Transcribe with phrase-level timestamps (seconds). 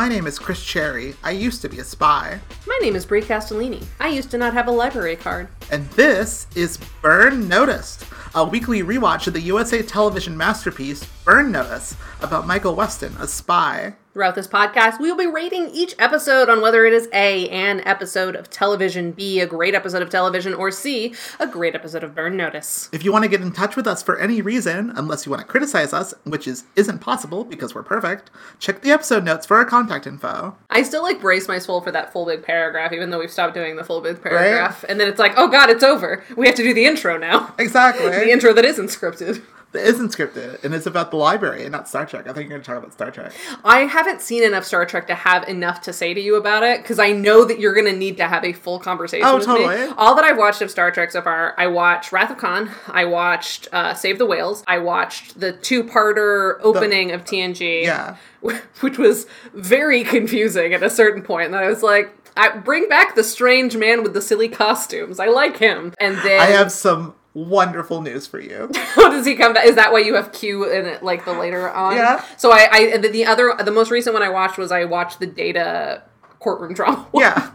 [0.00, 1.14] My name is Chris Cherry.
[1.22, 2.40] I used to be a spy.
[2.66, 3.84] My name is Brie Castellini.
[4.00, 5.48] I used to not have a library card.
[5.70, 11.96] And this is Burn Noticed, a weekly rewatch of the USA television masterpiece Burn Notice
[12.22, 13.92] about Michael Weston, a spy.
[14.12, 17.80] Throughout this podcast, we will be rating each episode on whether it is A, an
[17.86, 22.12] episode of television, B, a great episode of television, or C, a great episode of
[22.12, 22.88] Burn Notice.
[22.92, 25.42] If you want to get in touch with us for any reason, unless you want
[25.42, 29.56] to criticize us, which is isn't possible because we're perfect, check the episode notes for
[29.56, 30.56] our contact info.
[30.70, 33.54] I still like brace my soul for that full big paragraph, even though we've stopped
[33.54, 34.84] doing the full big paragraph.
[34.88, 36.24] And then it's like, oh god, it's over.
[36.36, 37.54] We have to do the intro now.
[37.60, 38.10] Exactly.
[38.20, 39.42] The intro that isn't scripted.
[39.72, 42.26] That isn't scripted, and it's about the library and not Star Trek.
[42.26, 43.32] I think you're going to talk about Star Trek.
[43.64, 46.82] I haven't seen enough Star Trek to have enough to say to you about it
[46.82, 49.46] because I know that you're going to need to have a full conversation Oh, with
[49.46, 49.54] me.
[49.58, 49.92] totally.
[49.96, 53.04] All that I've watched of Star Trek so far, I watched Wrath of Khan, I
[53.04, 58.16] watched uh, Save the Whales, I watched the two-parter opening of TNG, Yeah.
[58.80, 61.46] which was very confusing at a certain point.
[61.46, 65.20] And I was like, I, bring back the strange man with the silly costumes.
[65.20, 65.92] I like him.
[66.00, 68.70] And then I have some wonderful news for you.
[68.74, 69.66] how does he come back?
[69.66, 71.96] Is that why you have Q in it, like the later on?
[71.96, 72.24] Yeah.
[72.36, 75.20] So I, I the, the other, the most recent one I watched was I watched
[75.20, 76.02] the Data
[76.38, 77.50] courtroom drama, yeah.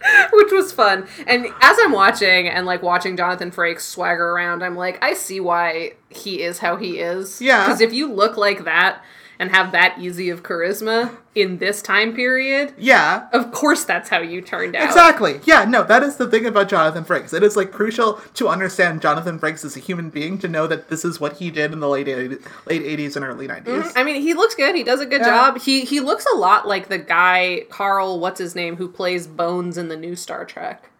[0.32, 1.06] which was fun.
[1.26, 5.40] And as I'm watching and like watching Jonathan Frakes swagger around, I'm like, I see
[5.40, 7.40] why he is how he is.
[7.40, 7.64] Yeah.
[7.64, 9.02] Because if you look like that
[9.40, 13.28] and have that easy of charisma in this time period, Yeah.
[13.32, 14.84] of course that's how you turned out.
[14.84, 15.40] Exactly.
[15.44, 17.32] Yeah, no, that is the thing about Jonathan Frakes.
[17.32, 20.88] It is like crucial to understand Jonathan Frakes as a human being to know that
[20.88, 23.64] this is what he did in the late 80s, late 80s and early 90s.
[23.84, 24.74] Mm, I mean, he looks good.
[24.74, 25.28] He does a good Yeah.
[25.28, 25.58] job.
[25.60, 29.78] He he looks a lot like the guy Karl, what's his name, who plays Bones
[29.78, 30.90] in the new Star Trek.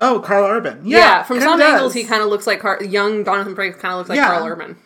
[0.00, 0.82] Oh, Karl Urban.
[0.84, 1.72] Yeah, Yeah, from some does.
[1.74, 3.78] angles, he kind of looks like Car- young Jonathan Frakes.
[3.78, 4.28] Kind of looks like Yeah.
[4.28, 4.76] Karl Urban.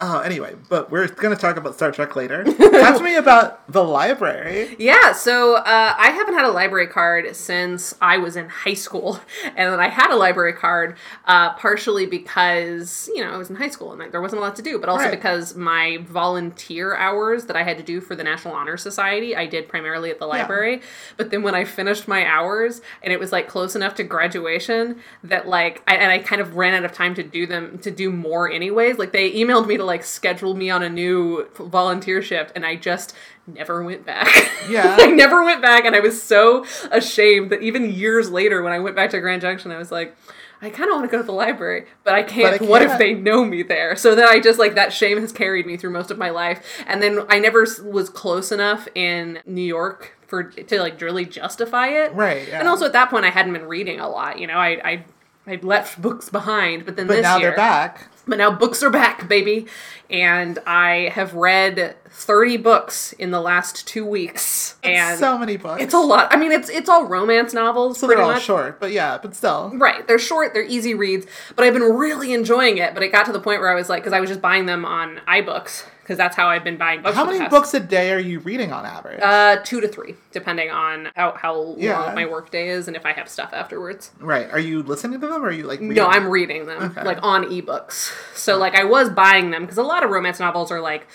[0.00, 2.44] Oh, anyway, but we're going to talk about Star Trek later.
[2.78, 4.76] Talk to me about the library.
[4.78, 9.20] Yeah, so uh, I haven't had a library card since I was in high school,
[9.44, 13.56] and then I had a library card uh, partially because you know I was in
[13.56, 15.10] high school and there wasn't a lot to do, but also Right.
[15.10, 19.46] because my volunteer hours that I had to do for the National Honor Society I
[19.46, 20.80] did primarily at the library.
[21.16, 25.00] But then when I finished my hours and it was like close enough to graduation
[25.24, 27.90] that like I, and I kind of ran out of time to do them to
[27.90, 28.96] do more anyways.
[28.96, 32.76] Like they emailed me to like schedule me on a new volunteer shift, and I
[32.76, 33.12] just
[33.48, 34.28] never went back.
[34.68, 34.96] Yeah.
[35.00, 38.78] I never went back, and I was so ashamed that even years later, when I
[38.78, 40.14] went back to Grand Junction, I was like,
[40.60, 42.58] I kind of want to go to the library, but I can't.
[42.58, 43.96] But I What if they know me there?
[43.96, 46.84] So then I just like that shame has carried me through most of my life,
[46.86, 51.86] and then I never was close enough in New York for to like really justify
[51.88, 52.12] it.
[52.12, 52.58] Right, yeah.
[52.58, 54.38] And also at that point, I hadn't been reading a lot.
[54.38, 55.04] You know, I I.
[55.46, 58.10] I'd left books behind, but then But this now year, they're back.
[58.28, 59.66] But now books are back, baby.
[60.10, 64.76] And I have read 30 books in the last two weeks.
[64.82, 65.82] And so many books.
[65.82, 66.32] it's a lot.
[66.32, 68.44] I mean, it's it's all romance novels, so they're all much.
[68.44, 69.70] short, but yeah, but still.
[69.74, 70.06] Right.
[70.06, 72.94] They're short, they're easy reads, but I've been really enjoying it.
[72.94, 74.66] But it got to the point where I was like, because I was just buying
[74.66, 77.14] them on iBooks, because that's how I've been buying books.
[77.14, 79.20] How many books a day are you reading on average?
[79.22, 82.00] Uh, two to three, depending on how, how Yeah.
[82.00, 84.10] long my work day is and if I have stuff afterwards.
[84.18, 84.50] right.
[84.50, 86.06] Are you listening to them or are you like reading No.
[86.06, 87.04] I'm reading them Okay.
[87.04, 88.10] like on ebooks.
[88.34, 91.06] So like I was buying them because a lot of romance novels are like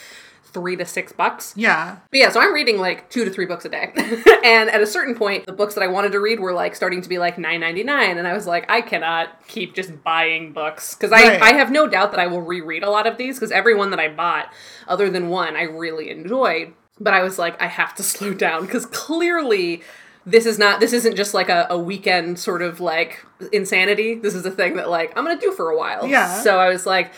[0.53, 1.53] three to six bucks.
[1.57, 1.97] Yeah.
[2.11, 3.91] But yeah, so I'm reading like two to three books a day.
[4.45, 7.01] and at a certain point, the books that I wanted to read were like starting
[7.01, 10.53] to be like nine ninety nine, and I was like, I cannot keep just buying
[10.53, 11.41] books because I Right.
[11.41, 13.89] I have no doubt that I will reread a lot of these because every one
[13.89, 14.53] that I bought,
[14.87, 16.73] other than one, I really enjoyed.
[16.99, 19.81] But I was like, I have to slow down because clearly.
[20.25, 20.79] This is not.
[20.79, 24.15] This isn't just like a, a weekend sort of like insanity.
[24.15, 26.07] This is a thing that like I'm gonna do for a while.
[26.07, 26.39] Yeah.
[26.41, 27.11] So I was like,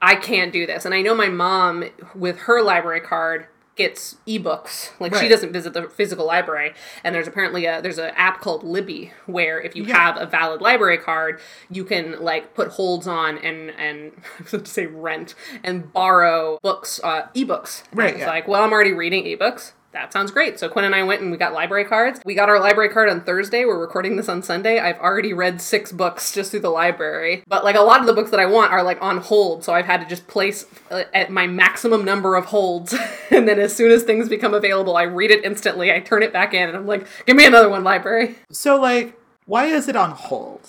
[0.00, 0.84] I can't do this.
[0.84, 1.84] And I know my mom,
[2.14, 3.46] with her library card,
[3.76, 4.90] gets ebooks.
[4.98, 6.72] Like she doesn't visit the physical library.
[7.04, 9.98] And there's apparently a there's an app called Libby where if you Yeah.
[9.98, 11.40] have a valid library card,
[11.70, 16.58] you can like put holds on and and I was to say rent and borrow
[16.62, 17.82] books, uh, ebooks.
[17.92, 18.26] Right, I was yeah.
[18.28, 19.72] like, well, I'm already reading ebooks.
[19.92, 20.58] That sounds great.
[20.58, 22.20] So Quinn and I went and we got library cards.
[22.24, 23.64] We got our library card on Thursday.
[23.64, 24.78] We're recording this on Sunday.
[24.78, 27.42] I've already read six books just through the library.
[27.46, 29.72] But like a lot of the books that I want are like on hold, so
[29.72, 32.94] I've had to just place uh, at my maximum number of holds.
[33.30, 35.90] and then as soon as things become available, I read it instantly.
[35.90, 39.18] I turn it back in and I'm like, "Give me another one, library." So like,
[39.46, 40.60] why is it on hold?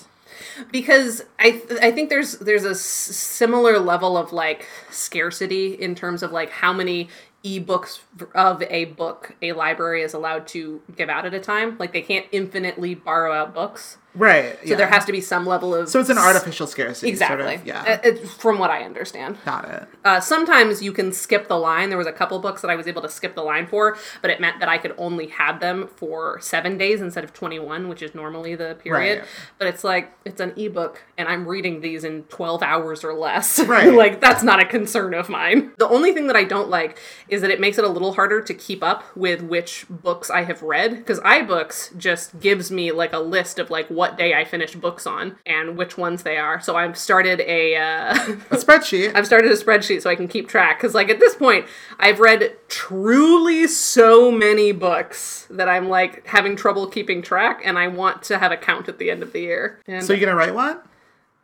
[0.71, 5.95] because I th- I think there's there's a s- similar level of like scarcity in
[5.95, 7.09] terms of like how many
[7.43, 7.99] ebooks
[8.33, 11.77] of a book a library is allowed to give out at a time.
[11.77, 13.97] Like they can't infinitely borrow out books.
[14.17, 14.57] Right.
[14.67, 17.09] So there has to be some level of So it's an artificial scarcity.
[17.09, 17.45] exactly.
[17.45, 17.99] Sort of, yeah.
[18.03, 19.37] It- from what I understand.
[19.45, 19.87] Got it.
[20.03, 21.89] Uh, sometimes you can skip the line.
[21.89, 24.31] There was a couple books that I was able to skip the line for, but
[24.31, 28.01] it meant that I could only have them for seven days instead of 21, which
[28.01, 29.19] is normally the period.
[29.19, 29.27] Right.
[29.57, 33.59] But it's like, it's an ebook, and I'm reading these in 12 hours or less.
[33.67, 33.91] Right.
[33.93, 35.73] like, that's not a concern of mine.
[35.77, 36.97] The only thing that I don't like
[37.27, 40.43] is that it makes it a little harder to keep up with which books I
[40.45, 44.45] have read, because iBooks just gives me like a list of like what day I
[44.45, 46.61] finished books on and which ones they are.
[46.61, 47.75] So I've started a.
[47.75, 49.15] Uh, A spreadsheet.
[49.15, 51.65] I've started a spreadsheet so I can keep track because, like, at this point,
[51.99, 57.87] I've read truly so many books that I'm like having trouble keeping track, and I
[57.87, 59.81] want to have a count at the end of the year.
[59.87, 60.79] And so you're gonna write one?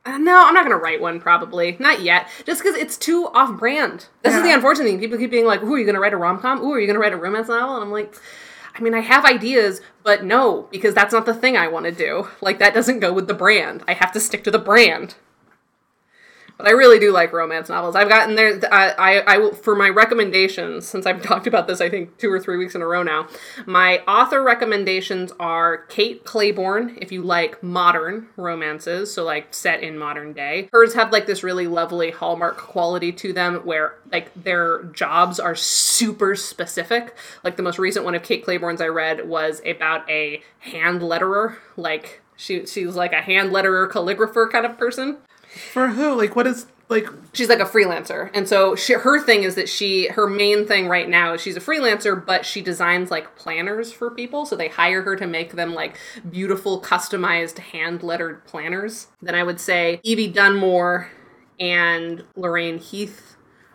[0.06, 1.19] uh, no, I'm not gonna write one.
[1.19, 4.07] Probably not yet, just because it's too off-brand.
[4.21, 5.00] This is the unfortunate thing.
[5.00, 6.62] People keep being like, "Ooh, are you gonna write a rom-com?
[6.62, 8.13] Ooh, are you gonna write a romance novel?" And I'm like.
[8.75, 11.92] I mean, I have ideas, but no, because that's not the thing I want to
[11.92, 12.30] do.
[12.42, 13.84] Like, that doesn't go with the brand.
[13.88, 15.16] I have to stick to the brand.
[16.58, 17.96] But I really do like romance novels.
[17.96, 18.60] I've gotten there.
[18.72, 20.88] I, I, I will for my recommendations.
[20.88, 23.28] Since I've talked about this, I think two or three weeks in a row now.
[23.66, 26.98] My author recommendations are Kate Clayborn.
[27.02, 31.44] If you like modern romances, so like set in modern day, hers have like this
[31.44, 37.16] really lovely hallmark quality to them, where like their jobs are super specific.
[37.44, 41.58] Like the most recent one of Kate Clayborn's I read was about a hand letterer.
[41.76, 45.18] Like she she was like a hand letterer calligrapher kind of person
[45.72, 46.16] For who?
[46.16, 47.08] Like, what is like?
[47.34, 50.88] she's like a freelancer and so she, her thing is that she her main thing
[50.88, 54.68] right now is she's a freelancer but she designs like planners for people so they
[54.68, 55.98] hire her to make them like
[56.30, 61.10] beautiful customized hand lettered planners then i would say evie dunmore
[61.60, 63.33] and lorraine heath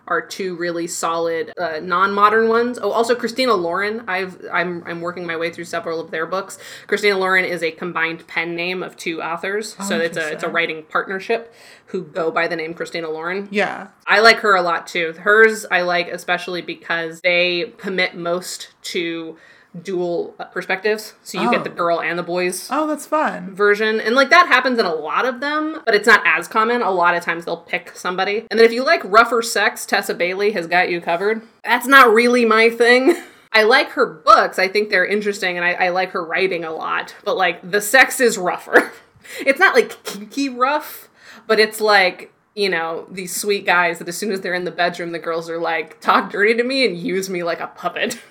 [0.09, 2.79] are two really solid uh, non-modern ones.
[2.81, 4.05] Oh, also Christina Lauren.
[4.09, 6.59] I've I'm I'm working my way through several of their books.
[6.87, 10.49] Christina Lauren is a combined pen name of two authors, so it's a it's a
[10.49, 11.55] writing partnership
[11.87, 13.49] who go by the name Christina Lauren.
[13.51, 13.89] Yeah.
[14.07, 15.13] I like her a lot too.
[15.13, 19.37] Hers I like especially because they commit most to
[19.83, 21.15] dual perspectives.
[21.23, 21.51] So you Oh.
[21.51, 21.75] get the oh.
[21.75, 23.55] girl and the boys Oh, that's fun.
[23.55, 24.01] version.
[24.01, 26.83] And like that happens in a lot of them, but it's not as common.
[26.83, 28.47] A lot of times they'll pick somebody.
[28.51, 31.43] And then if you like rougher sex, Tessa Bailey has got you covered.
[31.65, 33.17] That's not really my thing.
[33.53, 34.59] I like her books.
[34.59, 37.15] I think they're interesting and I, I like her writing a lot.
[37.25, 38.93] But like the sex is rougher.
[39.41, 41.09] it's not like kinky rough,
[41.47, 44.73] but it's like you know, these sweet guys that as soon as they're in the
[44.73, 48.21] bedroom, the girls are like, talk dirty to me and use me like a puppet.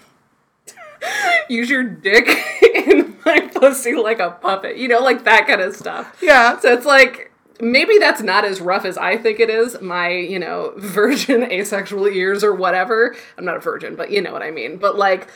[1.50, 2.28] use your dick
[2.62, 4.78] in my pussy like a puppet.
[4.78, 6.18] You know, like that kind of stuff.
[6.22, 6.60] Yeah.
[6.60, 9.80] So it's like maybe that's not as rough as I think it is.
[9.82, 13.16] My, you know, virgin asexual ears or whatever.
[13.38, 14.78] I'm not a virgin, but you know what I mean.
[14.78, 15.28] But like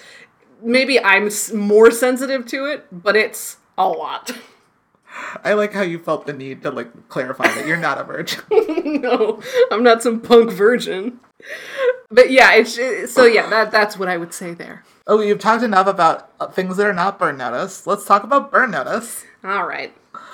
[0.62, 4.32] maybe I'm more sensitive to it, but it's a lot.
[5.44, 8.40] I like how you felt the need to like clarify that you're not a virgin.
[9.02, 9.42] no,
[9.72, 11.20] I'm not some punk virgin.
[12.10, 14.84] But yeah, it's it- so yeah, that that's what I would say there.
[15.08, 17.88] Oh, you've talked enough about uh, things that are not burn notice.
[17.88, 19.24] Let's talk about burn notice.
[19.44, 19.94] All right.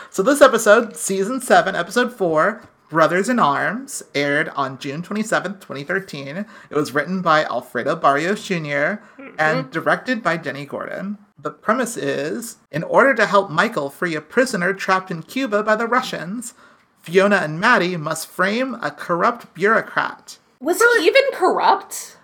[0.10, 5.60] So this episode, season seven, episode four, Brothers in Arms, aired on June twenty seventh,
[5.62, 6.38] twenty thirteen.
[6.38, 9.02] It was written by Alfredo Barrios junior
[9.38, 11.18] and directed by Dennie Gordon.
[11.40, 15.76] The premise is in order to help Michael free a prisoner trapped in Cuba by
[15.76, 16.54] the Russians,
[17.02, 20.40] Fiona and Maddie must frame a corrupt bureaucrat.
[20.60, 22.17] Was he even corrupt?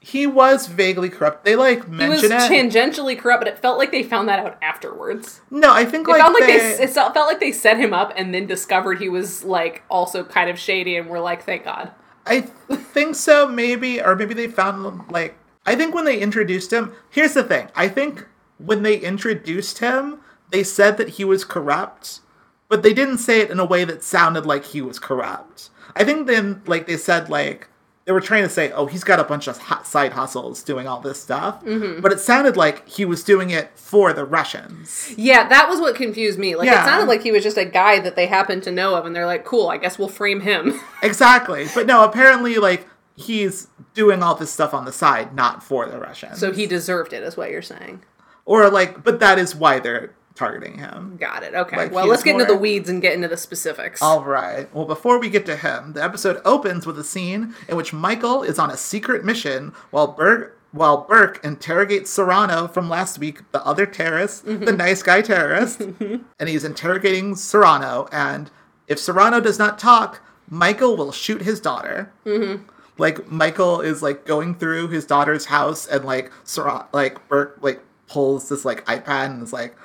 [0.00, 1.44] He was vaguely corrupt.
[1.44, 2.32] They like mentioned.
[2.32, 2.52] He was it.
[2.52, 5.40] tangentially corrupt, but it felt like they found that out afterwards.
[5.50, 7.92] no, I think It like, felt like they, they, it felt like they set him
[7.92, 11.64] up and then discovered he was like also kind of shady, and we're like, thank
[11.64, 11.90] God.
[12.26, 15.36] I think so, maybe, or maybe they found like
[15.66, 16.92] I think when they introduced him.
[17.10, 18.26] Here's the thing: I think
[18.58, 22.20] when they introduced him, they said that he was corrupt,
[22.68, 25.70] but they didn't say it in a way that sounded like he was corrupt.
[25.96, 27.68] I think then, like they said, like
[28.08, 30.98] they were trying to say, "Oh, he's got a bunch of side hustles doing all
[30.98, 32.00] this stuff," mm-hmm.
[32.00, 35.12] but it sounded like he was doing it for the Russians.
[35.18, 36.56] Yeah, that was what confused me.
[36.56, 36.80] Like Yeah.
[36.82, 39.14] it sounded like he was just a guy that they happened to know of, and
[39.14, 40.80] they're like, cool, I guess we'll frame him.
[41.02, 45.86] Exactly, but no, apparently, like he's doing all this stuff on the side, not for
[45.86, 46.38] the Russians.
[46.38, 48.02] so he deserved it, is what you're saying.
[48.46, 51.54] or like but that is why they're targeting him Got it.
[51.54, 51.76] Okay.
[51.76, 54.00] Like, well, let's get into the weeds and get into the specifics.
[54.00, 57.76] all right well before we get to him the episode opens with a scene in
[57.76, 63.18] which michael is on a secret mission while burke while Burke interrogates Serrano from last
[63.18, 64.76] week, the other terrorist, the mm-hmm.
[64.76, 66.22] nice guy terrorist, mm-hmm.
[66.38, 68.08] and he's interrogating Serrano.
[68.12, 68.50] And
[68.86, 72.12] if Serrano does not talk, Michael will shoot his daughter.
[72.24, 72.64] Mm-hmm.
[72.98, 77.80] Like Michael is like going through his daughter's house, and like Serrano, like Burke like
[78.06, 79.76] pulls this like iPad and is like,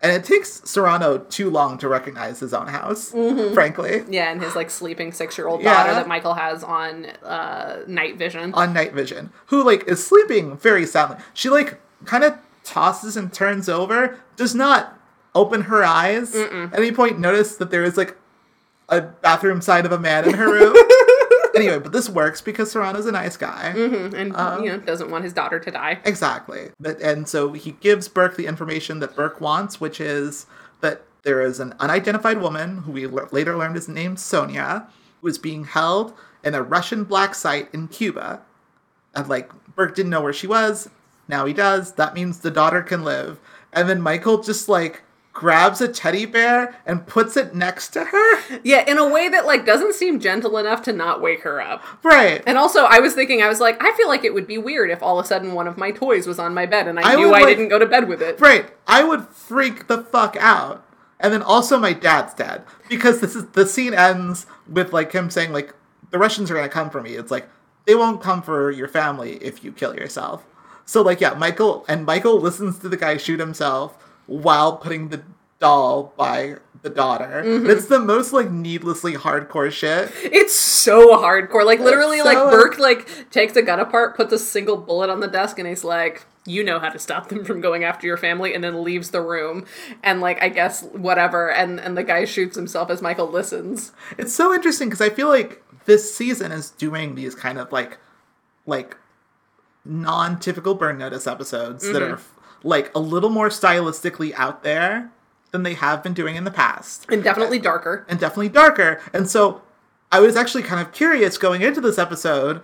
[0.00, 3.10] And it takes Serrano too long to recognize his own house,
[3.52, 4.04] frankly.
[4.08, 5.74] Yeah, and his like sleeping six year old Yeah.
[5.74, 8.54] daughter that Michael has on uh, night vision.
[8.54, 13.32] on night vision who like is sleeping very soundly she like kind of tosses and
[13.32, 14.96] turns over does not
[15.34, 18.16] open her eyes at any point notice that there is like
[18.88, 20.74] a bathroom side of a man in her room
[21.56, 24.60] anyway but this works because serrano's a nice guy and Uh-huh.
[24.62, 25.98] you know doesn't want his daughter to die.
[26.04, 30.46] exactly but and so he gives burke the information that burke wants which is
[30.80, 34.86] that there is an unidentified woman who we l- later learned is named sonia
[35.20, 36.14] who is being held
[36.44, 38.40] in a russian black site in cuba
[39.14, 40.88] and like Burke didn't know where she was.
[41.28, 41.92] Now he does.
[41.94, 43.38] That means the daughter can live.
[43.72, 45.02] And then Michael just like
[45.38, 48.58] grabs a teddy bear and puts it next to her.
[48.64, 51.80] Yeah, in a way that like doesn't seem gentle enough to not wake her up.
[52.02, 52.42] Right.
[52.44, 54.90] And also, I was thinking, I was like, I feel like it would be weird
[54.90, 57.12] if all of a sudden one of my toys was on my bed and I,
[57.12, 58.40] I knew would, I like- didn't go to bed with it.
[58.40, 58.68] Right.
[58.88, 60.84] I would freak the fuck out.
[61.20, 65.30] And then also my dad's dead because this is the scene ends with like him
[65.30, 65.72] saying like
[66.10, 67.14] the Russians are going to come for me.
[67.14, 67.48] It's like
[67.86, 70.44] they won't come for your family if you kill yourself.
[70.84, 75.22] So like yeah, Michael and Michael listens to the guy shoot himself while putting the
[75.58, 77.42] doll by the daughter.
[77.44, 77.70] Mm-hmm.
[77.70, 80.12] It's the most like needlessly hardcore shit.
[80.22, 81.64] It's so hardcore.
[81.64, 85.20] Like literally, so- like Burke like takes a gun apart, puts a single bullet on
[85.20, 88.16] the desk, and he's like, "You know how to stop them from going after your
[88.16, 89.64] family," and then leaves the room.
[90.04, 91.50] And like, I guess whatever.
[91.50, 93.92] And and the guy shoots himself as Michael listens.
[94.16, 97.98] It's so interesting because I feel like this season is doing these kind of like
[98.66, 98.96] like
[99.84, 102.14] non-typical burn notice episodes that mm-hmm.
[102.14, 102.20] are
[102.62, 105.10] like a little more stylistically out there
[105.50, 108.04] than they have been doing in the past And definitely darker.
[108.08, 109.00] and definitely darker.
[109.12, 109.62] And so
[110.12, 112.62] I was actually kind of curious going into this episode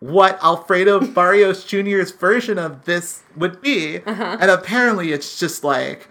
[0.00, 3.98] what Alfredo Barrios Jr.'s version of this would be.
[4.00, 4.36] Uh-huh.
[4.40, 6.08] And apparently it's just like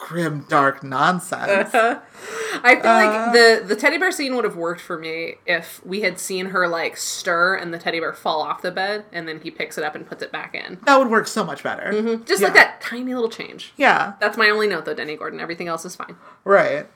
[0.00, 1.72] grim dark nonsense.
[1.74, 3.32] I feel like uh.
[3.32, 6.66] the the teddy bear scene would have worked for me if we had seen her
[6.66, 9.84] like stir and the teddy bear fall off the bed, and then he picks it
[9.84, 10.78] up and puts it back in.
[10.86, 11.92] That would work so much better.
[11.92, 12.24] Mm-hmm.
[12.24, 13.72] Just like that tiny little change.
[13.76, 15.38] Yeah, That's my only note, though, Dennie Gordon.
[15.38, 16.16] Everything else is fine.
[16.44, 16.88] right.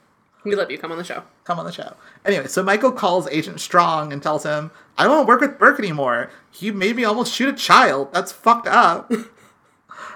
[0.45, 0.77] We love you.
[0.77, 1.23] Come on the show.
[1.45, 1.95] Come on the show.
[2.23, 5.59] Anyway, so Michael calls Agent Strong and tells him, I don't want to work with
[5.59, 6.31] Burke anymore.
[6.51, 8.13] He made me almost shoot a child.
[8.13, 9.11] That's fucked up.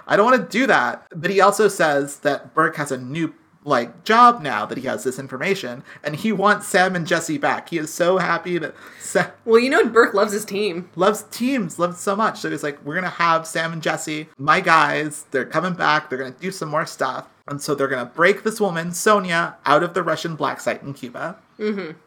[0.08, 1.06] I don't want to do that.
[1.14, 3.34] But he also says that Burke has a new
[3.64, 7.68] like job now that he has this information and he wants Sam and Jesse back.
[7.68, 10.88] He is so happy that Sam Well, you know, Burke loves his team.
[10.96, 12.40] loves teams, loves so much.
[12.40, 15.26] So he's like, we're gonna have Sam and Jesse, my guys.
[15.30, 16.08] They're coming back.
[16.08, 19.82] They're gonna do some more stuff, and so they're gonna break this woman Sonia out
[19.82, 21.36] of the Russian black site in Cuba.
[21.58, 21.98] Mm-hmm.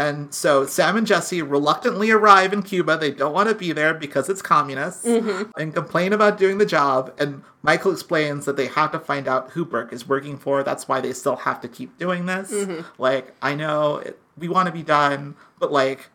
[0.00, 2.96] And so Sam and Jesse reluctantly arrive in Cuba.
[2.96, 5.50] They don't want to be there because it's communists mm-hmm.
[5.60, 7.12] and complain about doing the job.
[7.18, 10.62] And Michael explains that they have to find out who Burke is working for.
[10.62, 12.50] That's why they still have to keep doing this.
[12.50, 12.80] Mm-hmm.
[12.96, 16.08] Like, I know it, we want to be done, but like,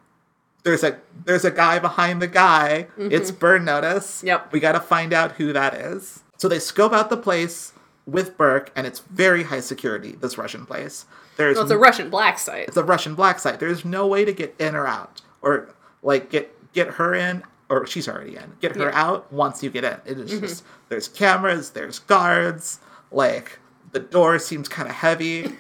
[0.64, 2.88] there's a there's a guy behind the guy.
[2.98, 3.12] Mm-hmm.
[3.12, 4.24] It's Burn Notice.
[4.24, 4.52] Yep.
[4.52, 6.24] We got to find out who that is.
[6.38, 7.74] So they scope out the place
[8.08, 10.14] with Burke, and it's very high security.
[10.14, 11.06] This Russian place.
[11.38, 12.68] There's Well, it's a Russian black site.
[12.68, 13.60] it's a Russian black site.
[13.60, 15.70] There's no way to get in or out, or
[16.02, 18.54] like get get her in, or she's already in.
[18.62, 19.02] Get her Yeah.
[19.08, 19.98] out once you get in.
[20.06, 20.72] It is just mm-hmm.
[20.90, 22.80] there's cameras, there's guards.
[23.12, 23.60] Like
[23.92, 25.52] the door seems kind of heavy.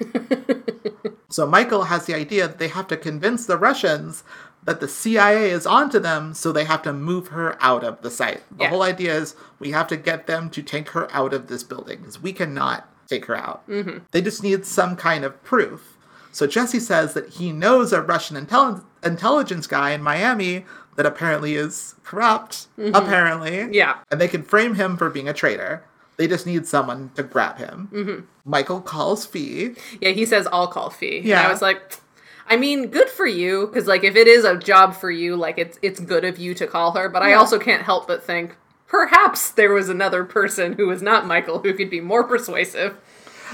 [1.29, 4.23] so Michael has the idea that they have to convince the Russians
[4.63, 8.09] that the CIA is onto them, so they have to move her out of the
[8.09, 8.41] site.
[8.57, 8.69] The Yeah.
[8.71, 11.99] whole idea is we have to get them to take her out of this building
[11.99, 13.67] because we cannot take her out.
[13.67, 13.99] Mm-hmm.
[14.11, 15.97] They just need some kind of proof.
[16.31, 20.65] So Jesse says that he knows a Russian intelli- intelligence guy in Miami
[20.97, 22.95] that apparently is corrupt, mm-hmm.
[22.95, 23.67] apparently.
[23.71, 23.97] Yeah.
[24.11, 25.83] And they can frame him for being a traitor.
[26.17, 27.89] They just need someone to grab him.
[27.91, 28.25] Mm-hmm.
[28.49, 29.75] Michael calls Fee.
[30.01, 31.17] Yeah, he says, I'll call fee.
[31.17, 31.47] And Yeah.
[31.47, 31.99] I was like,
[32.47, 35.57] I mean, good for you, because like if it is a job for you, like
[35.57, 37.09] it's it's good of you to call her.
[37.09, 38.55] But I also can't help but think
[38.95, 42.97] perhaps there was another person who was not Michael who could be more persuasive.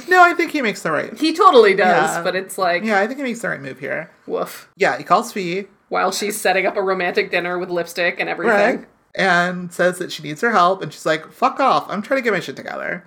[0.08, 1.18] No, I think he makes the right.
[1.18, 2.24] He totally does, Yeah.
[2.24, 4.10] but it's like Yeah, I think he makes the right move here.
[4.28, 4.70] woof.
[4.78, 5.68] Yeah, he calls Fee.
[5.90, 8.78] While she's setting up a romantic dinner with lipstick and everything.
[8.78, 8.88] Right.
[9.16, 12.24] And says that she needs her help, and she's like, fuck off, I'm trying to
[12.24, 13.06] get my shit together.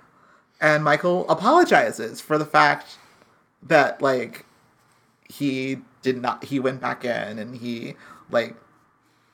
[0.61, 2.97] And Michael apologizes for the fact
[3.63, 4.45] that, like,
[5.27, 7.95] he did not, he went back in and he,
[8.29, 8.55] like,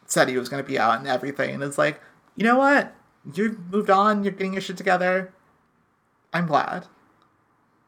[0.06, 1.54] said he was going to be out and everything.
[1.54, 2.00] And it's like,
[2.36, 2.96] you know what?
[3.34, 5.34] You've moved on, you're getting your shit together.
[6.34, 6.88] I'm glad.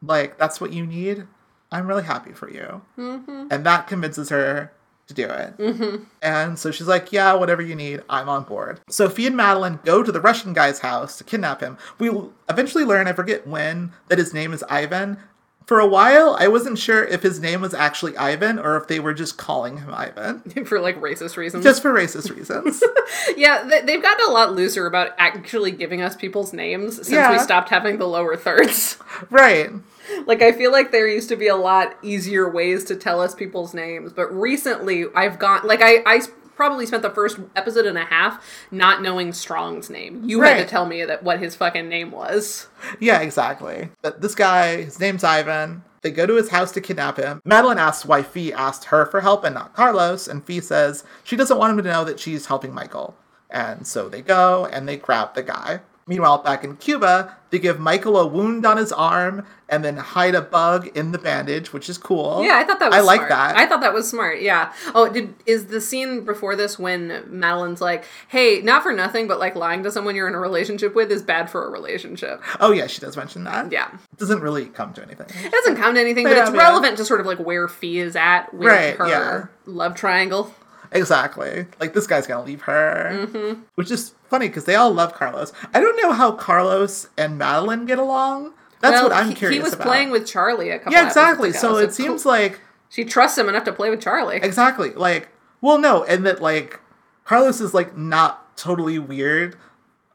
[0.02, 1.26] Like, that's what you need.
[1.72, 2.82] I'm really happy for you.
[2.96, 4.72] And that convinces her
[5.06, 5.58] to do it.
[5.58, 6.04] Mm-hmm.
[6.22, 8.80] And so she's like, yeah, whatever you need, I'm on board.
[8.88, 11.76] So Fee and Madeline go to the Russian guy's house to kidnap him.
[11.98, 12.10] We
[12.48, 15.18] eventually learn, I forget when, that his name is Ivan.
[15.66, 19.00] For a while, I wasn't sure if his name was actually Ivan or if they
[19.00, 20.40] were just calling him Ivan.
[20.66, 21.64] for like racist reasons.
[21.64, 22.82] Just for racist reasons.
[23.36, 27.32] yeah, they, they've gotten a lot looser about actually giving us people's names since Yeah.
[27.32, 28.98] we stopped having the lower thirds.
[29.30, 29.70] right.
[30.26, 33.34] like I feel like there used to be a lot easier ways to tell us
[33.34, 36.20] people's names, but recently I've gone like I I
[36.56, 40.22] probably spent the first episode and a half not knowing Strong's name.
[40.24, 42.68] You had to tell me that what his fucking name was.
[43.00, 43.88] Yeah, exactly.
[44.02, 45.82] But this guy, his name's Ivan.
[46.02, 47.40] They go to his house to kidnap him.
[47.46, 51.34] Madeline asks why Fee asked her for help and not Carlos, and Fee says she
[51.34, 53.16] doesn't want him to know that she's helping Michael.
[53.48, 55.80] And so they go and they grab the guy.
[56.06, 60.34] Meanwhile, back in Cuba, they give Michael a wound on his arm and then hide
[60.34, 62.44] a bug in the bandage, which is cool.
[62.44, 63.28] Yeah, I thought that was I like smart.
[63.30, 63.56] that.
[63.56, 64.42] I thought that was smart.
[64.42, 64.72] Yeah.
[64.94, 69.38] Oh, did is the scene before this when Madeline's like, "Hey, not for nothing, but
[69.38, 72.72] like lying to someone you're in a relationship with is bad for a relationship." oh,
[72.72, 73.72] yeah, she does mention that.
[73.72, 73.88] Yeah.
[74.12, 75.26] It doesn't really come to anything.
[75.42, 76.58] It doesn't come to anything, but Yeah, it's yeah.
[76.60, 79.46] relevant to sort of like where Fee is at with Right, her yeah.
[79.64, 80.52] love triangle.
[80.92, 81.66] Exactly.
[81.80, 83.62] Like this guy's gonna leave her, Mm-hmm.
[83.74, 85.52] which is funny because they all love Carlos.
[85.72, 88.52] I don't know how Carlos and Madeline get along.
[88.80, 89.86] That's Well, what I'm he, curious he was about.
[89.86, 90.92] playing with Charlie a couple.
[90.92, 91.50] yeah, exactly.
[91.50, 92.32] ago, So it seems cool.
[92.32, 94.36] like she trusts him enough to play with Charlie.
[94.42, 95.28] exactly like
[95.60, 96.80] well, no, and that like
[97.24, 99.56] Carlos is like not totally weird,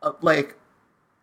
[0.04, 0.56] uh, like,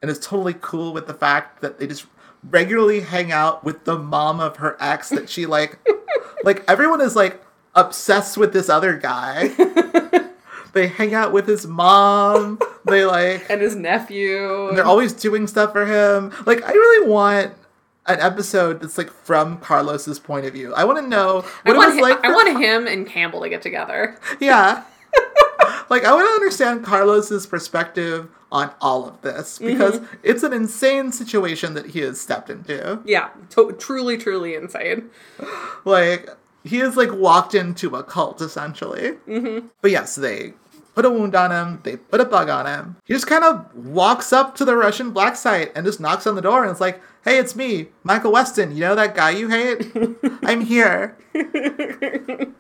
[0.03, 2.07] and is totally cool with the fact that they just
[2.51, 5.79] regularly hang out with the mom of her ex that she like,
[6.45, 7.41] like everyone is like
[7.77, 9.51] obsessed with this other guy.
[10.77, 12.59] they hang out with his mom.
[12.85, 14.73] They like and his nephew.
[14.75, 16.33] they're always doing stuff for him.
[16.47, 17.53] Like I really want
[18.07, 20.73] an episode that's like from Carlos's point of view.
[20.75, 22.25] I want to know I what it want, was him, like.
[22.25, 24.19] I want him and Campbell to get together.
[24.39, 24.85] yeah.
[25.91, 31.11] like I want to understand Carlos's perspective on all of this because it's an insane
[31.11, 33.01] situation that he has stepped into.
[33.05, 35.11] Yeah, to- truly, truly insane.
[35.85, 36.29] Like
[36.63, 39.13] he has like walked into a cult essentially.
[39.29, 39.69] Mm-hmm.
[39.81, 40.55] But yes, they
[40.97, 41.81] put a wound on him.
[41.85, 42.97] They put a bug on him.
[43.05, 46.35] He just kind of walks up to the Russian black site and just knocks on
[46.35, 48.73] the door and it's like, "Hey, it's me, Michael Weston.
[48.75, 49.93] You know that guy you hate?
[50.43, 51.17] I'm here."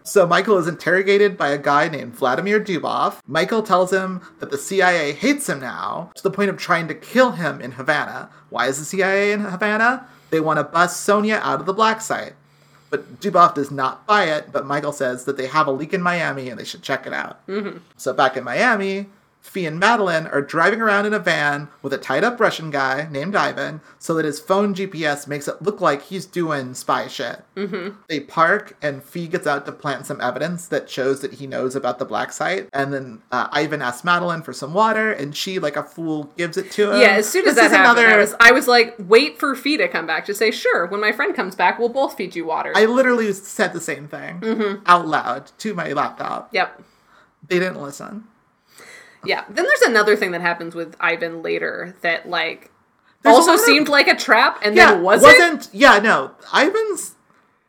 [0.02, 3.20] so Michael is interrogated by a guy named Vladimir Dubov.
[3.26, 6.94] Michael tells him that the CIA hates him now to the point of trying to
[6.94, 8.28] kill him in Havana.
[8.50, 10.06] Why is the CIA in Havana?
[10.28, 12.34] They want to bust Sonia out of the black site.
[12.90, 16.02] But Dubov does not buy it, but Michael says that they have a leak in
[16.02, 17.44] Miami and they should check it out.
[17.46, 17.78] Mm-hmm.
[17.96, 19.06] So back in Miami,
[19.46, 23.08] Fee and Madeline are driving around in a van with a tied up Russian guy
[23.10, 27.42] named Ivan so that his phone GPS makes it look like he's doing spy shit.
[27.56, 27.96] Mm-hmm.
[28.08, 31.74] They park and Fee gets out to plant some evidence that shows that he knows
[31.74, 32.68] about the black site.
[32.72, 36.56] And then uh, Ivan asks Madeline for some water and she, like a fool, gives
[36.56, 37.00] it to him.
[37.00, 39.76] Yeah, as soon as This that happened, I was, I was like, wait for Fee
[39.78, 42.44] to come back to say, sure, when my friend comes back, we'll both feed you
[42.44, 42.72] water.
[42.74, 44.82] I literally said the same thing Mm-hmm.
[44.86, 46.48] out loud to my laptop.
[46.52, 46.82] yep.
[47.48, 48.24] They didn't listen.
[49.26, 49.44] Yeah.
[49.48, 52.70] Then there's another thing that happens with Ivan later that, like,
[53.22, 55.32] There's also of- seemed like a trap and Yeah, then wasn't.
[55.38, 55.68] wasn't.
[55.72, 56.32] Yeah, no.
[56.54, 57.12] Ivan's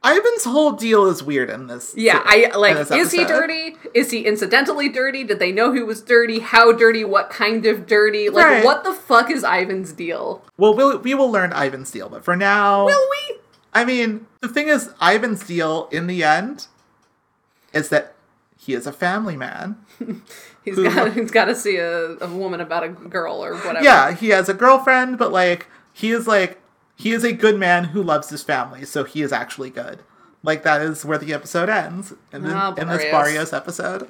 [0.05, 1.93] Ivan's whole deal is weird in this.
[1.97, 2.77] Yeah, I like.
[2.91, 3.75] Is he dirty?
[3.95, 5.23] Is he incidentally dirty?
[5.23, 6.39] Did they know he was dirty?
[6.39, 7.03] How dirty?
[7.03, 8.29] What kind of dirty?
[8.29, 8.63] Like, Right.
[8.63, 10.45] what the fuck is Ivan's deal?
[10.55, 13.37] Well, we'll we will learn Ivan's deal, but for now, Will we?
[13.73, 16.67] I mean, the thing is, Ivan's deal in the end
[17.73, 18.13] is that
[18.57, 19.77] he is a family man.
[20.75, 21.13] He's got.
[21.15, 23.83] He's got to see a, a woman about a girl or whatever.
[23.83, 26.59] Yeah, he has a girlfriend, but like he is like
[26.95, 29.99] he is a good man who loves his family, so he is actually good.
[30.43, 33.03] Like that is where the episode ends in, the, Ah, in this.
[33.03, 34.07] Barrios episode.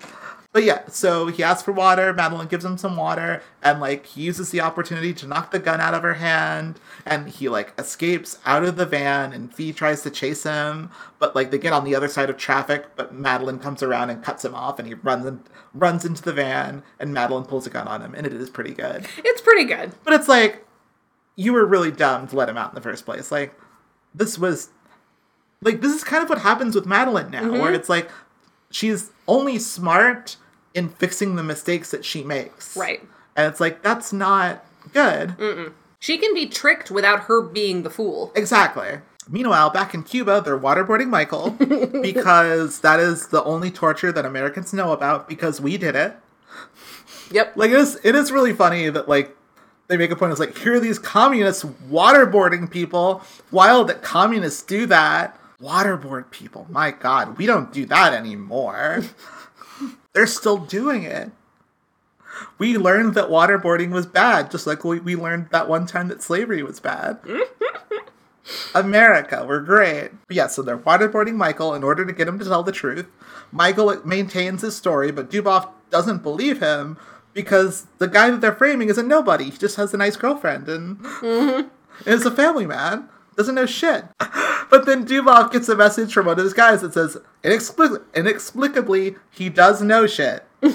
[0.54, 2.14] But yeah, so he asks for water.
[2.14, 5.80] Madeline gives him some water, and like he uses the opportunity to knock the gun
[5.80, 9.34] out of her hand, and he like escapes out of the van.
[9.34, 12.38] And Fee tries to chase him, but like they get on the other side of
[12.38, 12.86] traffic.
[12.96, 15.42] But Madeline comes around and cuts him off, and he runs in,
[15.76, 18.74] runs into the van, and Madeline pulls a gun on him, and it is pretty
[18.74, 19.06] good.
[19.18, 19.92] It's pretty good.
[20.04, 20.66] But it's like
[21.36, 23.32] you were really dumb to let him out in the first place.
[23.32, 23.54] Like
[24.16, 24.70] this was
[25.62, 27.60] like this is kind of what happens with Madeline now, Mm-hmm.
[27.60, 28.10] where it's like
[28.72, 30.38] she's only smart
[30.74, 32.76] in fixing the mistakes that she makes.
[32.78, 33.02] Right.
[33.36, 35.74] And it's like that's not good.
[36.00, 38.32] She can be tricked without her being the fool.
[38.36, 39.00] Exactly.
[39.30, 41.50] Meanwhile, back in Cuba, they're waterboarding Michael
[42.02, 46.16] because that is the only torture that Americans know about because we did it.
[47.32, 47.58] Yep.
[47.58, 49.36] Like it is it is really funny that like
[49.88, 53.22] they make a point it's like here are these communists waterboarding people.
[53.52, 55.37] Wild that communists do that.
[55.62, 56.68] Waterboard people.
[56.70, 59.04] My god, we don't do that anymore.
[60.14, 61.32] They're still doing it.
[62.60, 66.22] We learned that waterboarding was bad, just like we, we learned that one time that
[66.22, 67.20] slavery was bad.
[68.76, 70.12] America, we're great.
[70.28, 73.08] But yeah, so they're waterboarding Michael in order to get him to tell the truth.
[73.52, 76.98] Michael maintains his story, but Dubov doesn't believe him
[77.34, 79.46] because the guy that they're framing is a nobody.
[79.46, 81.70] He just has a nice girlfriend and, and
[82.06, 83.10] is a family man.
[83.38, 84.06] Doesn't know shit.
[84.70, 89.16] But then Dubov gets a message from one of his guys that says, Inexplic- inexplicably,
[89.32, 90.44] he does know shit.
[90.62, 90.72] and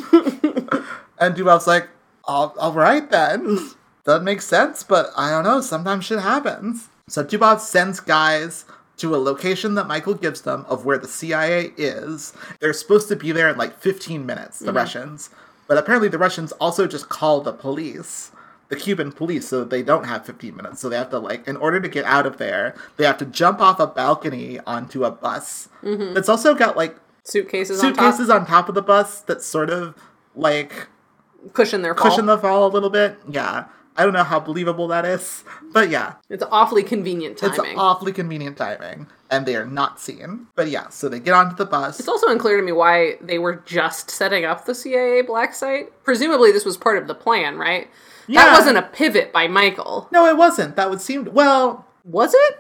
[1.36, 1.88] Dubov's like,
[2.24, 3.58] all, all right then.
[4.04, 5.60] Doesn't make sense, but I don't know.
[5.60, 6.88] Sometimes shit happens.
[7.06, 8.64] So Dubov sends guys
[8.96, 12.32] to a location that Michael gives them of where the CIA is.
[12.60, 14.76] They're supposed to be there in like 15 minutes, the mm-hmm.
[14.76, 15.30] Russians.
[15.68, 18.31] But apparently the Russians also just call the police,
[18.72, 20.80] the Cuban police, so they don't have 15 minutes.
[20.80, 23.26] So they have to like, in order to get out of there, they have to
[23.26, 25.68] jump off a balcony onto a bus.
[25.82, 26.16] Mm-hmm.
[26.16, 29.94] It's also got like Suitcases, suitcases on on top of the bus that sort of
[30.34, 32.02] like top, cushion their fall.
[32.10, 33.18] cushion the fall a little bit.
[33.28, 33.66] Yeah.
[33.94, 37.58] I don't know how believable that is, but yeah, It's awfully convenient timing.
[37.58, 40.46] it's awfully convenient timing, and they are not seen.
[40.54, 41.98] But yeah, so they get onto the bus.
[42.00, 45.92] It's also unclear to me why they were just setting up the CIA black site.
[46.04, 47.86] Presumably, this was part of the plan, right?
[48.26, 48.44] Yeah.
[48.44, 50.76] That wasn't a pivot by Michael, no, it wasn't.
[50.76, 52.58] That would seem well, was it?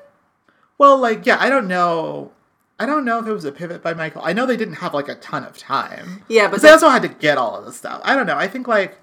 [0.78, 2.32] well, like yeah, I don't know.
[2.78, 4.22] I don't know if it was a pivot by Michael.
[4.24, 6.24] I know they didn't have like a ton of time.
[6.28, 8.00] Yeah, but Because they also had to get all of the stuff.
[8.04, 8.36] I don't know.
[8.36, 8.98] I think like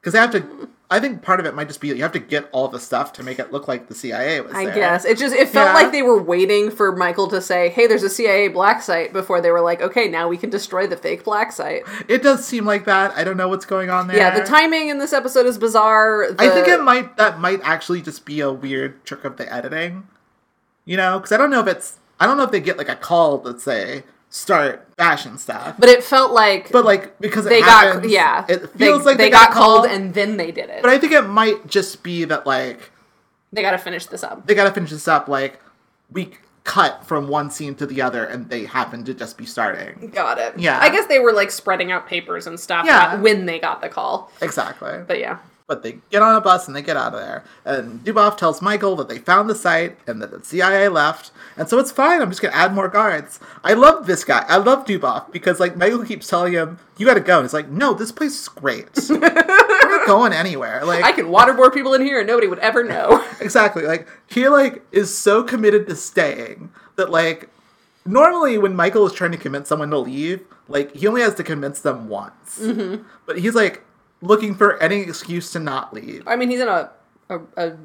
[0.00, 0.68] because they have to.
[0.90, 3.14] I think part of it might just be you have to get all the stuff
[3.14, 4.74] to make it look like the CIA was I there.
[4.74, 5.74] guess it just it felt Yeah.
[5.74, 9.40] like they were waiting for Michael to say, "Hey, there's a CIA black site," before
[9.40, 12.66] they were like, "Okay, now we can destroy the fake black site." It does seem
[12.66, 13.12] like that.
[13.16, 14.18] I don't know what's going on there.
[14.18, 16.26] Yeah, the timing in this episode is bizarre.
[16.38, 20.06] I think it might that might actually just be a weird trick of the editing.
[20.84, 22.90] You know, because I don't know if it's I don't know if they get like
[22.90, 27.50] a call that say start bashing stuff, but it felt like but like because it
[27.50, 30.50] they got yeah, it they, feels like they, they, got, called called, and then they
[30.50, 30.82] did it.
[30.82, 32.90] but I think it might just be that like
[33.52, 34.46] they got to finish this up.
[34.46, 35.28] they got to finish this up.
[35.28, 35.60] Like
[36.10, 36.32] we
[36.64, 40.10] cut from one scene to the other, and they happen to just be starting.
[40.10, 40.58] Got it.
[40.58, 40.80] Yeah.
[40.80, 43.20] I guess they were like spreading out papers and stuff Yeah.
[43.20, 44.32] when they got the call.
[44.40, 44.98] Exactly.
[45.06, 45.38] But yeah.
[45.66, 47.42] But they get on a bus and they get out of there.
[47.64, 51.30] And Dubov tells Michael that they found the site and that the CIA left.
[51.56, 52.20] And so it's fine.
[52.20, 53.40] I'm just going to add more guards.
[53.62, 54.44] I love this guy.
[54.46, 57.38] I love Dubov because, like, Michael keeps telling him, you got to go.
[57.38, 58.88] And he's like, no, this place is great.
[59.08, 60.84] We're not going anywhere.
[60.84, 63.26] Like, I can waterboard people in here and nobody would ever know.
[63.40, 63.84] exactly.
[63.84, 67.48] Like, he, like, is so committed to staying that, like,
[68.04, 71.42] normally when Michael is trying to convince someone to leave, like, he only has to
[71.42, 72.58] convince them once.
[72.60, 73.02] Mm-hmm.
[73.24, 73.82] But he's, like,
[74.24, 76.26] looking for any excuse to not leave.
[76.26, 76.90] I mean, he's in a,
[77.28, 77.76] a, a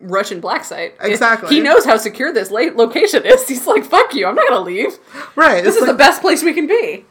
[0.00, 0.94] Russian black site.
[1.00, 1.54] Exactly.
[1.54, 3.48] He knows how secure this la- location is.
[3.48, 4.98] He's like, fuck you, I'm not gonna leave.
[5.36, 5.62] Right.
[5.62, 7.06] This is like- the best place we can be.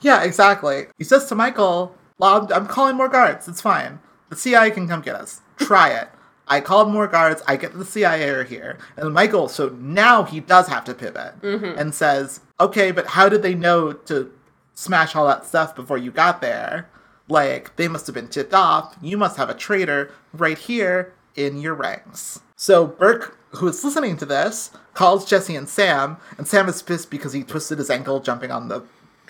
[0.00, 0.86] Yeah, exactly.
[0.98, 3.48] He says to Michael, well, I'm, I'm calling more guards.
[3.48, 4.00] It's fine.
[4.28, 5.40] The CIA can come get us.
[5.56, 6.08] Try it.
[6.46, 7.42] I called more guards.
[7.48, 8.78] I get the CIA are here.
[8.96, 11.78] And Michael, so now he does have to pivot mm-hmm.
[11.78, 14.30] and says, okay, but how did they know to
[14.74, 16.90] smash all that stuff before you got there?
[17.28, 18.96] Like, they must have been tipped off.
[19.00, 22.40] You must have a traitor right here in your ranks.
[22.56, 27.10] So Burke, who is listening to this, calls Jesse and Sam, and Sam is pissed
[27.10, 28.84] because he twisted his ankle jumping on the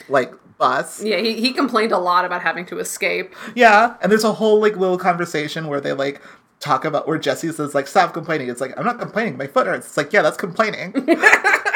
[0.09, 1.03] like bus.
[1.03, 3.35] Yeah, he, he complained a lot about having to escape.
[3.55, 6.21] Yeah, and there's a whole like little conversation where they like
[6.61, 8.49] talk about where Jesse says like stop complaining.
[8.49, 9.87] It's like I'm not complaining, my foot hurts.
[9.87, 10.93] It's like yeah, that's complaining.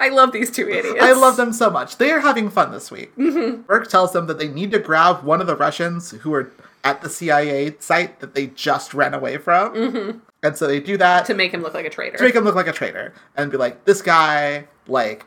[0.00, 0.98] I love these two idiots.
[1.00, 1.96] I love them so much.
[1.98, 3.14] They are having fun this week.
[3.16, 3.62] Mm-hmm.
[3.62, 6.50] Burke tells them that they need to grab one of the Russians who are
[6.84, 10.18] at the CIA site that they just ran away from, mm-hmm.
[10.42, 12.16] and so they do that To make him look like a traitor.
[12.18, 15.24] to make him look like a traitor and be like, this guy, like,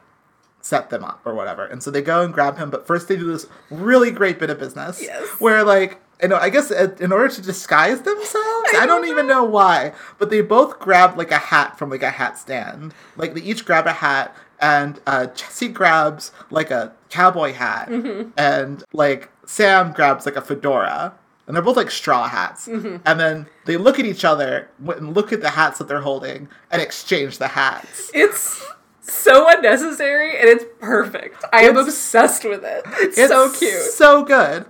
[0.60, 1.66] set them up or whatever.
[1.66, 4.50] And so they go and grab him, but first they do this really great bit
[4.50, 5.26] of business Yes.
[5.40, 9.28] where, like, you know, I guess uh, in order to disguise themselves, I don't even
[9.28, 12.94] know why, but they both grab like a hat from like a hat stand.
[13.18, 17.90] Like they each grab a hat, and uh, Jesse grabs like a cowboy hat,
[18.38, 21.14] and like Sam grabs like a fedora.
[21.48, 22.68] And they're both like straw hats.
[22.68, 26.50] And then they look at each other and look at the hats that they're holding
[26.72, 28.10] and exchange the hats.
[28.16, 28.66] It's
[29.02, 31.46] so unnecessary and it's perfect.
[31.54, 32.82] I am obsessed with it.
[33.00, 33.80] It's, It's so cute.
[33.80, 34.66] So good.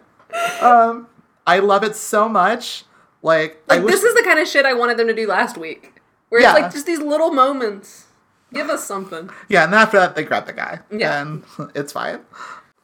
[0.59, 1.07] Um,
[1.47, 2.83] I love it so much.
[3.21, 5.57] Like, Like wish this is the kind of shit I wanted them to do last
[5.57, 5.93] week.
[6.29, 6.53] Where Yeah.
[6.53, 8.05] it's like just these little moments.
[8.53, 9.29] Give us something.
[9.49, 10.79] Yeah, and after that, they grab the guy.
[10.91, 11.21] Yeah.
[11.21, 11.43] And
[11.75, 12.19] it's fine.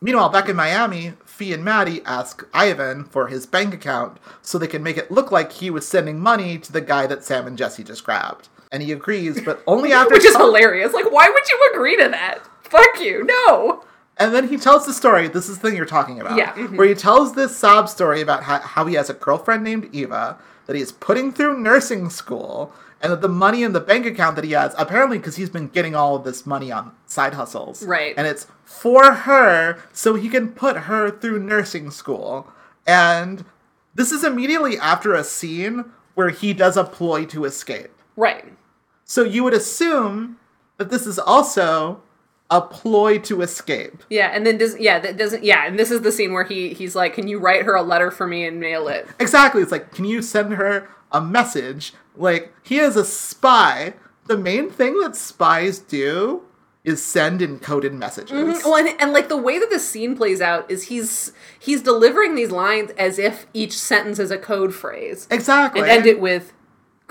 [0.02, 4.68] Meanwhile, back in Miami, Fee and Maddie ask Ivan for his bank account so they
[4.68, 7.58] can make it look like he was sending money to the guy that Sam and
[7.58, 8.50] Jesse just grabbed.
[8.74, 10.14] and he agrees, but only after.
[10.16, 10.94] Which is hilarious.
[10.94, 12.40] Like, why would you agree to that?
[12.64, 13.24] Fuck you.
[13.26, 13.84] No.
[14.18, 15.28] And then he tells the story.
[15.28, 16.38] This is the thing you're talking about.
[16.38, 16.78] Yeah, mhm.
[16.78, 20.38] Where he tells this sob story about how, how he has a girlfriend named Eva
[20.68, 22.72] that he is putting through nursing school,
[23.02, 25.68] and that the money in the bank account that he has, apparently because he's been
[25.68, 27.84] getting all of this money on side hustles.
[27.84, 28.14] Right.
[28.16, 32.48] And it's for her so he can put her through nursing school.
[32.86, 33.44] And
[33.96, 37.92] this is immediately after a scene where he does a ploy to escape.
[38.16, 38.54] Right.
[39.04, 40.38] So you would assume
[40.78, 42.02] that this is also
[42.52, 44.04] a ploy to escape.
[44.10, 46.74] Yeah, and then does yeah that doesn't yeah, and this is the scene where he
[46.74, 49.62] he's like, "Can you write her a letter for me and mail it?" Exactly.
[49.62, 51.94] It's like, can you send her a message?
[52.16, 53.94] Like, he is a spy.
[54.28, 56.44] The main thing that spies do
[56.84, 58.32] is send encoded messages.
[58.32, 61.82] Mm-hmm, well, and, and like the way that the scene plays out is he's he's
[61.82, 65.82] delivering these lines as if each sentence is a code phrase, Exactly.
[65.82, 66.54] and end it with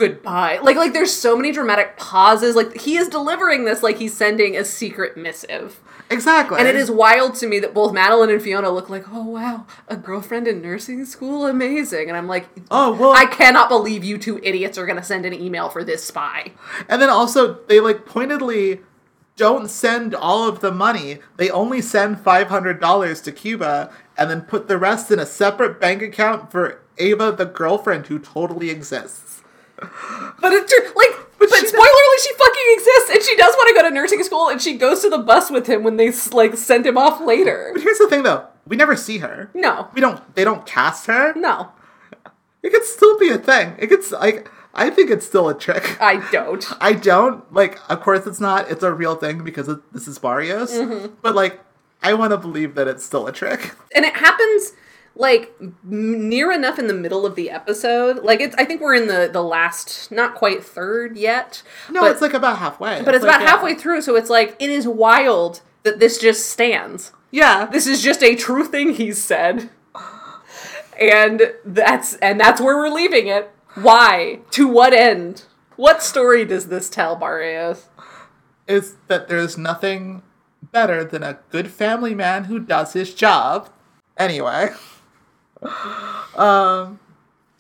[0.01, 0.59] goodbye.
[0.63, 2.57] Like like there's so many dramatic pauses.
[2.57, 5.79] Like he is delivering this like he's sending a secret missive.
[6.11, 6.59] Exactly.
[6.59, 9.67] And it is wild to me that both Madeline and Fiona look like, oh wow,
[9.87, 12.09] a girlfriend in nursing school, amazing.
[12.09, 15.35] And I'm like, Oh, well- I cannot believe you two idiots are gonna send an
[15.35, 16.53] email for this spy.
[16.89, 18.81] And then also, they like pointedly
[19.37, 21.19] don't send all of the money.
[21.37, 26.03] They only send $500 to Cuba and then put the rest in a separate bank
[26.03, 29.30] account for Ava, the girlfriend who totally exists.
[30.41, 33.83] But it's like, but, she spoiler alert, she fucking exists, and she does want to
[33.83, 36.57] go to nursing school, and she goes to the bus with him when they like
[36.57, 37.71] send him off later.
[37.75, 39.51] But here's the thing though we never see her.
[39.53, 41.35] No, We don't, they don't cast her.
[41.35, 41.73] no,
[42.63, 43.75] It could still be a thing.
[43.79, 46.01] It could, like, I think it's still a trick.
[46.01, 46.65] I don't.
[46.81, 47.79] I don't like.
[47.91, 48.71] Of course, it's not.
[48.71, 50.73] It's a real thing because it, this is Barrios.
[50.73, 51.15] Mm-hmm.
[51.23, 51.61] But like,
[52.03, 53.75] I want to believe that it's still a trick.
[53.95, 54.73] and it happens
[55.15, 58.23] like near enough in the middle of the episode.
[58.25, 61.63] Like it's, I think we're in the the last, not quite third yet.
[61.91, 63.03] No, but, it's like about halfway.
[63.03, 63.51] but it's like, about yeah.
[63.51, 67.13] halfway through, so it's like it is wild that this just stands.
[67.33, 69.71] Yeah, This is just a true thing he's said.
[71.01, 73.51] And that's and that's where we're leaving it.
[73.75, 74.41] Why?
[74.51, 75.45] To what end?
[75.77, 77.89] What story does this tell, Barrios?
[78.71, 80.23] is that there's nothing
[80.63, 83.69] better than a good family man who does his job.
[84.17, 84.71] Anyway,
[86.37, 86.99] um,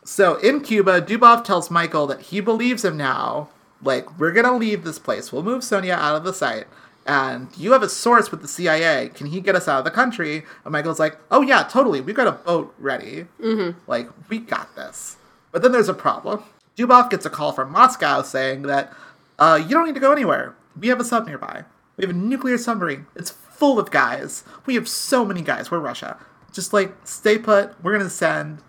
[0.04, 3.48] so in Cuba, Dubov tells Michael that he believes him now.
[3.82, 5.32] Like, we're gonna leave this place.
[5.32, 6.66] We'll move Sonia out of the site.
[7.06, 9.10] And you have a source with the CIA.
[9.14, 10.44] Can he get us out of the country?
[10.64, 12.00] And Michael's like, oh yeah, totally.
[12.00, 13.26] We've got a boat ready.
[13.40, 13.78] Mm-hmm.
[13.90, 15.16] Like, we got this.
[15.50, 16.44] But then there's a problem.
[16.76, 18.92] Dubov gets a call from Moscow saying that
[19.38, 20.54] uh, you don't need to go anywhere.
[20.78, 21.64] We have a sub nearby.
[21.96, 23.06] We have a nuclear submarine.
[23.16, 24.44] It's full of guys.
[24.66, 25.70] We have so many guys.
[25.70, 26.16] We're Russia.
[26.52, 27.82] Just like stay put.
[27.82, 28.62] We're gonna send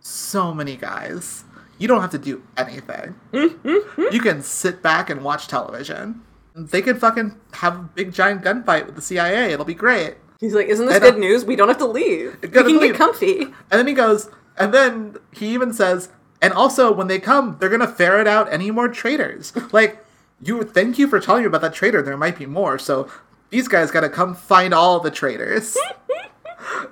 [0.00, 1.44] so many guys.
[1.78, 3.16] You don't have to do anything.
[3.32, 4.14] Mm-hmm.
[4.14, 6.22] you can sit back and watch television.
[6.54, 9.52] They could fucking have a big giant gunfight with the CIA.
[9.52, 10.16] It'll be great.
[10.38, 11.10] He's like, "Isn't this I know.
[11.10, 11.44] good news?
[11.44, 12.36] We don't have to leave.
[12.42, 16.52] We can leave." get comfy." And then he goes, and then he even says, and
[16.52, 19.52] also when they come, they're gonna ferret out any more traitors.
[19.72, 20.04] like,
[20.40, 22.02] you thank you for telling me about that traitor.
[22.02, 22.78] There might be more.
[22.78, 23.08] So
[23.50, 25.76] these guys gotta come find all the traitors.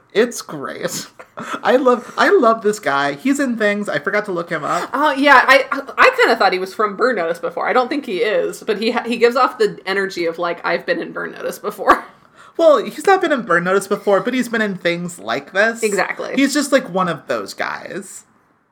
[0.13, 1.07] it's great.
[1.63, 3.15] I love I love this guy.
[3.15, 3.89] He's in things.
[3.89, 4.91] I forgot to look him up.
[4.93, 7.69] Oh yeah, I I kind of thought he was from Burn Notice before.
[7.69, 10.65] I don't think he is, but he ha- he gives off the energy of like
[10.65, 12.05] I've been in Burn Notice before.
[12.59, 15.83] Well, he's not been in Burn Notice before, but he's been in things like this.
[15.83, 16.35] Exactly.
[16.35, 18.25] He's just like one of those guys.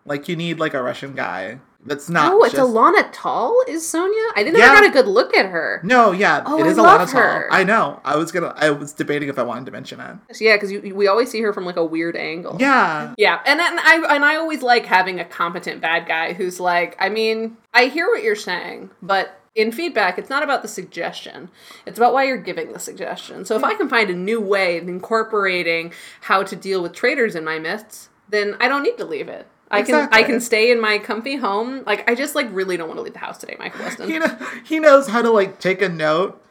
[0.04, 2.32] Like you need like a Russian guy that's not.
[2.32, 2.70] Oh, it's just...
[2.72, 4.22] Alona Tal is Sonia.
[4.36, 4.66] I didn't Yeah.
[4.66, 5.80] ever got a good look at her.
[5.82, 7.44] No, yeah, Oh, it I a love lot of tall.
[7.50, 8.00] I know.
[8.04, 8.52] I was gonna.
[8.56, 10.16] I was debating if I wanted to mention it.
[10.40, 12.56] Yeah, because we always see her from like a weird angle.
[12.60, 16.60] Yeah, Yeah, and, and I and I always like having a competent bad guy who's
[16.60, 20.68] like, I mean, I hear what you're saying, but in feedback, it's not about the
[20.68, 21.50] suggestion.
[21.86, 23.44] It's about why you're giving the suggestion.
[23.44, 27.34] So if I can find a new way of incorporating how to deal with traitors
[27.34, 29.46] in my myths, then I don't need to leave it.
[29.70, 31.84] I can I can stay in my comfy home.
[31.86, 34.08] Like I just like really don't want to leave the house today, Michael Weston.
[34.10, 36.42] he kn- he knows how to like take a note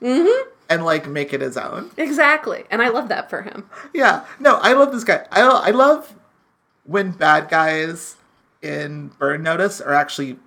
[0.00, 1.90] and like make it his own.
[1.96, 3.68] exactly, and I love that for him.
[3.94, 5.26] Yeah, no, I love this guy.
[5.30, 6.14] I I love
[6.84, 8.16] when bad guys
[8.62, 10.38] in Burn Notice are actually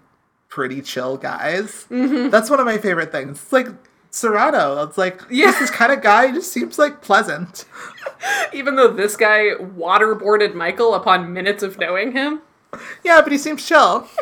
[0.49, 1.85] pretty chill guys.
[1.89, 2.29] Mm-hmm.
[2.29, 3.41] That's one of my favorite things.
[3.41, 3.67] It's like
[4.11, 4.83] Serrano.
[4.83, 5.51] It's like Yeah.
[5.59, 7.65] this kind of guy just seems like pleasant.
[8.53, 12.41] Even though this guy waterboarded Michael upon minutes of knowing him.
[13.03, 14.07] Yeah, but he seems chill.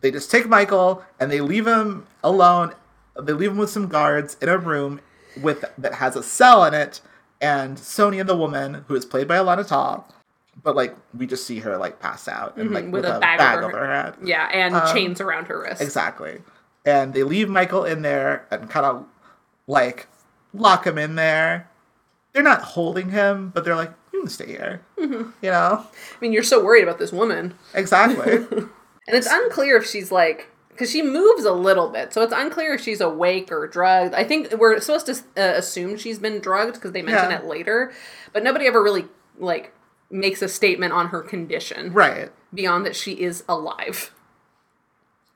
[0.00, 2.74] they just take Michael and they leave him alone.
[3.20, 5.00] They leave him with some guards in a room
[5.42, 7.00] with that has a cell in it.
[7.40, 10.08] And Sonia, the woman who is played by Alona Tal,
[10.62, 13.20] but like we just see her like pass out and like Mm-hmm, with with, a
[13.20, 14.14] bag bag, over over her- her head.
[14.24, 15.82] Yeah, and Um, chains around her wrist.
[15.82, 16.38] Exactly.
[16.86, 19.04] And they leave Michael in there and kind of
[19.66, 20.06] like
[20.54, 21.68] lock him in there.
[22.32, 24.82] They're not holding him, but they're like, you can stay here.
[24.96, 25.30] Mm-hmm.
[25.42, 25.84] You know?
[25.84, 27.54] I mean, you're so worried about this woman.
[27.74, 28.46] Exactly.
[29.08, 32.74] And it's unclear if she's like, because she moves a little bit, so it's unclear
[32.74, 34.14] if she's awake or drugged.
[34.14, 37.38] I think we're supposed to uh, assume she's been drugged because they mention Yeah.
[37.38, 37.92] it later,
[38.32, 39.06] but nobody ever really
[39.38, 39.72] like
[40.10, 42.32] makes a statement on her condition right.
[42.52, 44.12] beyond that she is alive.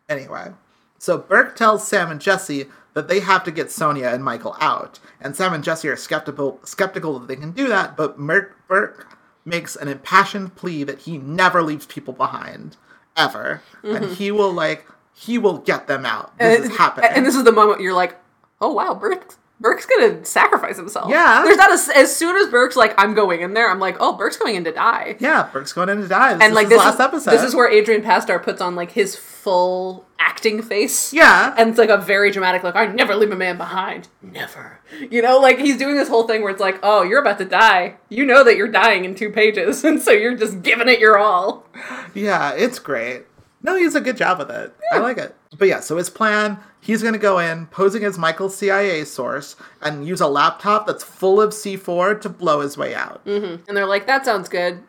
[0.09, 0.53] Anyway.
[1.01, 5.01] So Burke tells Sam and Jesse that they have to get Sonia and Michael out.
[5.19, 9.09] And Sam and Jesse are skeptical skeptical that they can do that, but Merk, Burke
[9.43, 12.77] makes an impassioned plea that he never leaves people behind.
[13.17, 13.63] Ever.
[13.83, 14.15] And mm-hmm.
[14.15, 16.39] he will like he will get them out.
[16.39, 17.11] This is happening.
[17.15, 18.19] And this is the moment you're like,
[18.61, 19.37] oh wow, Burke.
[19.59, 21.11] Burke's gonna sacrifice himself.
[21.11, 21.43] Yeah.
[21.45, 24.17] There's not a, as soon as Burke's like, I'm going in there, I'm like, oh,
[24.17, 25.17] Burke's going in to die.
[25.19, 26.35] yeah, Burke's going in to die.
[26.35, 27.31] This and is like his this last is, episode.
[27.31, 31.13] this is where Adrian Pasdar puts on like his full acting face.
[31.13, 31.55] Yeah.
[31.57, 32.77] And it's like a very dramatic look.
[32.77, 34.09] I never leave a man behind.
[34.23, 34.79] Never.
[35.11, 37.45] You know, like he's doing this whole thing where it's like, "Oh, you're about to
[37.45, 37.97] die.
[38.09, 41.19] You know that you're dying in two pages, and so you're just giving it your
[41.19, 41.67] all."
[42.15, 43.25] Yeah, it's great.
[43.63, 44.75] No, he's a good job with it.
[44.91, 45.37] I like it.
[45.59, 49.55] But yeah, so his plan, he's going to go in, posing as Michael's CIA source,
[49.83, 53.25] and use a laptop that's full of C4 to blow his way out.
[53.27, 53.65] Mm-hmm.
[53.69, 54.83] And they're like, "That sounds good.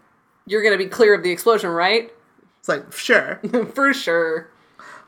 [0.46, 2.12] You're going to be clear of the explosion, right?"
[2.62, 3.40] It's like, sure.
[3.74, 4.52] For sure.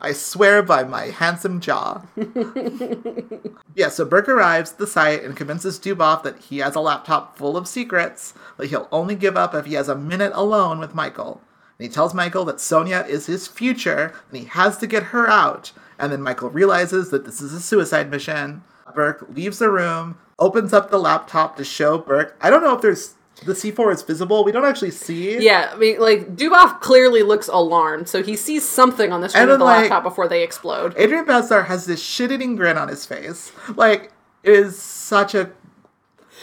[0.02, 2.02] I swear by my handsome jaw.
[3.76, 7.38] yeah, so Burke arrives at the site and convinces Dubov that he has a laptop
[7.38, 10.96] full of secrets that he'll only give up if he has a minute alone with
[10.96, 11.42] Michael.
[11.78, 15.30] And he tells Michael that Sonia is his future and he has to get her
[15.30, 15.72] out.
[16.00, 18.64] And then Michael realizes that this is a suicide mission.
[18.96, 22.36] Burke leaves the room, opens up the laptop to show Burke.
[22.42, 23.14] I don't know if there's
[23.46, 24.44] the C4 is visible.
[24.44, 25.44] We don't actually see.
[25.44, 29.50] Yeah, I mean, like Dubov clearly looks alarmed, so he sees something on the screen
[29.50, 30.94] of the like- laptop before they explode.
[30.98, 33.52] Adrian Pasdar has this shit-eating grin on his face.
[33.76, 34.12] Like,
[34.44, 35.52] it is such a...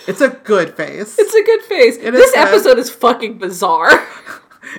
[0.06, 1.18] It's a good face.
[1.18, 1.96] It's a good face.
[1.96, 3.90] It this is episode is fucking bizarre.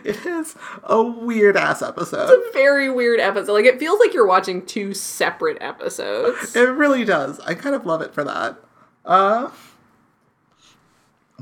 [0.06, 2.30] It is a weird-ass episode.
[2.30, 3.52] It's a very weird episode.
[3.52, 6.56] Like it feels like you're watching two separate episodes.
[6.56, 7.40] It really does.
[7.42, 8.58] I kind of love it for that.
[9.04, 9.50] Uh...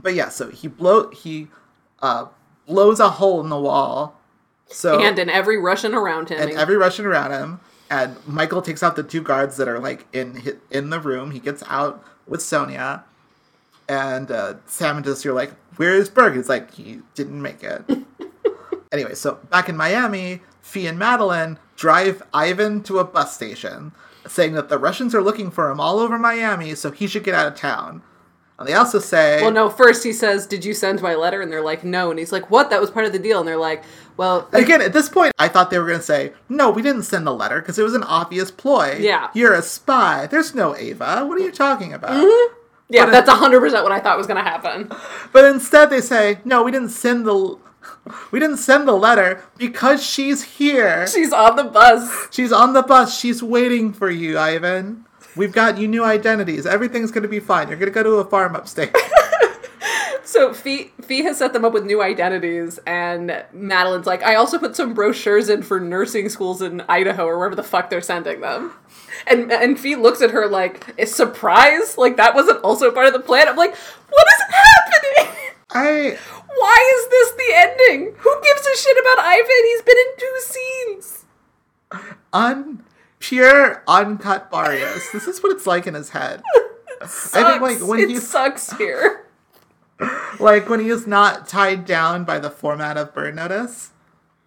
[0.02, 1.10] But yeah, so he blow...
[1.10, 1.48] He,
[2.02, 2.28] uh,
[2.70, 4.18] blows a hole in the wall.
[4.68, 5.02] So...
[5.02, 6.40] and in every Russian around him.
[6.40, 7.60] and every Russian around him.
[7.90, 11.32] And Michael takes out the two guards that are like in in the room.
[11.32, 13.04] He gets out with Sonia,
[13.88, 17.64] and uh, Sam and Jesse are like, "Where is Burke?" He's like, "He didn't make
[17.64, 17.84] it."
[18.92, 23.92] anyway, so back in Miami, Fee and Madeline drive Ivan to a bus station,
[24.28, 27.34] saying that the Russians are looking for him all over Miami, so he should get
[27.34, 28.04] out of town.
[28.60, 29.69] And they also say, well, no.
[29.69, 32.52] First, he says, "Did you send my letter?" And they're like, "No." And he's like,
[32.52, 32.69] "What?
[32.69, 33.84] That was part of the deal." And they're like,
[34.17, 37.04] "Well, Again, at this point, I thought they were going to say, no, we didn't
[37.04, 38.98] send the letter because it was an obvious ploy.
[39.00, 39.30] Yeah.
[39.34, 40.28] You're a spy.
[40.28, 41.26] There's no Ava.
[41.26, 42.12] What are you talking about?
[42.12, 42.54] Mm-hmm.
[42.89, 44.91] yeah, but- that's hundred percent what I thought was going to happen."
[45.32, 47.58] But instead, they say, no, we didn't send the.
[48.32, 51.08] We didn't send the letter because she's here.
[51.08, 52.28] She's on the bus.
[52.30, 53.17] She's on the bus.
[53.17, 55.06] She's waiting for you, Ivan.
[55.36, 56.65] We've got you new identities.
[56.65, 57.68] Everything's going to be fine.
[57.70, 58.96] You're going to go to a farm upstate.
[60.30, 64.60] So Fee Fee has set them up with new identities, and Madeline's like, "I also
[64.60, 68.42] put some brochures in for nursing schools in Idaho or wherever the fuck they're sending
[68.42, 68.74] them."
[69.26, 71.98] And and Fee looks at her like, "Is surprise?
[71.98, 76.20] Like that wasn't also part of the plan?" I'm like, "What is happening?" I.
[76.60, 78.15] Why is this the ending?
[78.18, 79.63] Who gives a shit about Ivan?
[79.63, 81.26] He's been in two scenes.
[82.34, 82.84] Un.
[83.19, 85.12] Pure, uncut Barrios.
[85.12, 86.41] This is what it's like in his head.
[87.01, 87.36] Sucks.
[87.36, 89.25] I think, like, when it he's- sucks here.
[90.39, 93.91] Like when he is not tied down by the format of Burn Notice.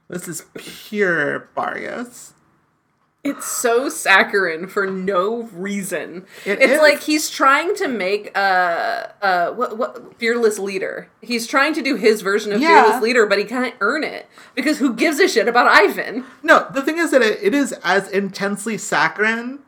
[0.09, 2.33] This is pure Barrios.
[3.25, 6.27] It's so saccharine for no reason.
[6.45, 6.81] It it's is.
[6.81, 11.09] like he's trying to make a, a what, what fearless leader.
[11.21, 12.83] He's trying to do his version of Yeah.
[12.83, 16.25] fearless leader, but he can't earn it because who gives a shit about Ivan?
[16.43, 19.61] No, the thing is that it, it is as intensely saccharine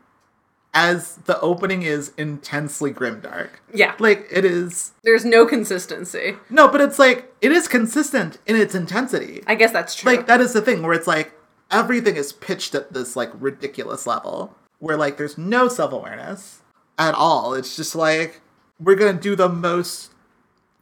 [0.77, 3.51] as the opening is intensely grimdark.
[3.73, 6.35] Yeah, Like it is there's no consistency.
[6.51, 9.45] no, but it's like it is consistent in its intensity.
[9.47, 10.11] I guess that's true.
[10.11, 11.33] Like that is the thing where it's like
[11.75, 16.63] everything is pitched at this like ridiculous level where like there's no self-awareness
[16.99, 17.53] at all.
[17.55, 18.41] It's just like
[18.79, 20.13] we're gonna do the most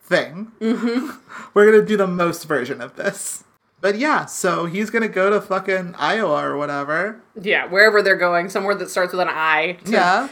[0.01, 0.53] thing.
[0.61, 1.11] Mm-hmm.
[1.55, 3.45] we're gonna do the most version of this.
[3.81, 7.21] But yeah, so he's gonna go to fucking Iowa or whatever.
[7.41, 9.79] yeah, wherever they're going, somewhere that starts with an I.
[9.87, 10.29] To Yeah.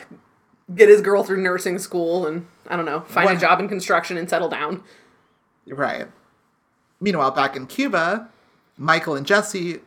[0.74, 4.16] get his girl through nursing school and I don't know, find a job in construction
[4.16, 4.84] and settle down.
[5.66, 6.06] Right.
[7.00, 8.28] Meanwhile, back in Cuba,
[8.76, 9.80] Michael and Jesse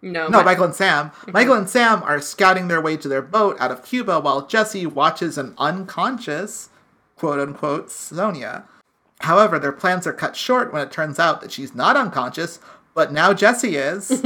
[0.00, 1.10] No, no, Michael and Sam.
[1.10, 1.32] Mm-hmm.
[1.32, 4.86] Michael and Sam are scouting their way to their boat out of Cuba while Jesse
[4.86, 6.68] watches an unconscious,
[7.16, 8.64] quote unquote, Sonia.
[9.20, 12.60] However, their plans are cut short when it turns out that she's not unconscious,
[12.94, 14.22] but now Jesse is.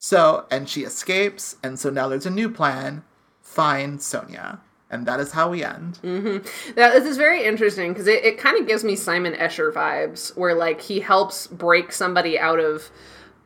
[0.04, 3.02] so, and she escapes, and so now there's a new plan
[3.42, 4.60] find Sonia.
[4.88, 5.98] And that is how we end.
[6.02, 6.74] Mm-hmm.
[6.78, 10.36] Now, this is very interesting because it, it kind of gives me Simon Escher vibes,
[10.36, 12.90] where like he helps break somebody out of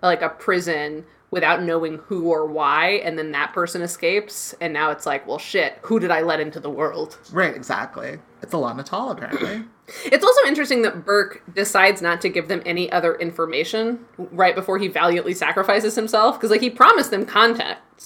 [0.03, 4.91] like a prison without knowing who or why, and then that person escapes, and now
[4.91, 7.19] it's like, well, shit, who did I let into the world?
[7.33, 8.19] Right, exactly.
[8.43, 9.65] It's a Alona Tal, apparently.
[10.05, 14.79] It's also interesting that Burke decides not to give them any other information right before
[14.79, 17.27] he valiantly sacrifices himself, because like he promised them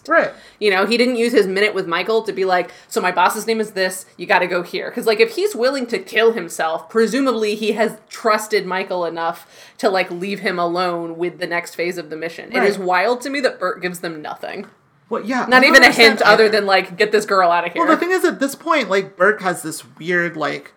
[0.02, 0.34] context.
[0.34, 0.42] right.
[0.58, 3.46] You know, he didn't use his minute with Michael to be like, so my boss's
[3.46, 4.90] name is this, you gotta go here.
[4.90, 9.88] Because, like, if he's willing to kill himself, presumably he has trusted Michael enough to,
[9.88, 12.52] like, leave him alone with the next phase of the mission.
[12.52, 14.66] It is wild to me that Bert gives them nothing.
[15.08, 15.46] Well, yeah.
[15.46, 17.84] Not even a hint understand other than, like, get this girl out of here.
[17.84, 20.72] Well, the thing is, at this point, like Burke has this weird, like,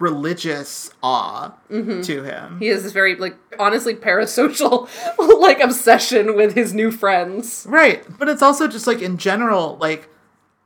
[0.00, 2.00] religious awe mm-hmm.
[2.00, 2.58] to him.
[2.58, 4.88] he has this very, like, honestly parasocial,
[5.40, 7.66] like, obsession with his new friends.
[7.68, 10.08] right, but it's also just like in general, like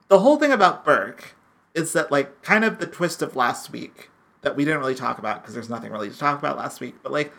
[0.09, 1.35] the whole thing about Burke
[1.74, 4.11] is that like kind of the twist of last week
[4.43, 6.95] that we didn't really talk about because there's nothing really to talk about last week.
[7.03, 7.32] But like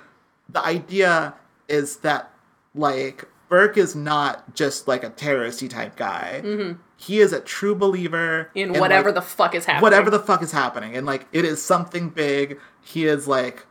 [0.49, 1.35] the idea
[1.67, 2.31] is that
[2.73, 6.41] like Burke is not just like a terroristy type guy.
[6.43, 6.79] Mm-hmm.
[6.97, 9.83] He is a true believer In like, whatever the fuck is happening.
[9.83, 10.95] whatever the fuck is happening.
[10.95, 12.59] And like it is something big.
[12.81, 13.65] He is like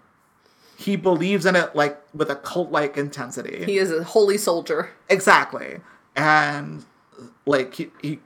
[0.76, 3.64] he believes in it like with a cult like intensity.
[3.64, 4.90] He is a holy soldier.
[5.08, 5.80] exactly.
[6.14, 6.84] And
[7.46, 8.20] like he, he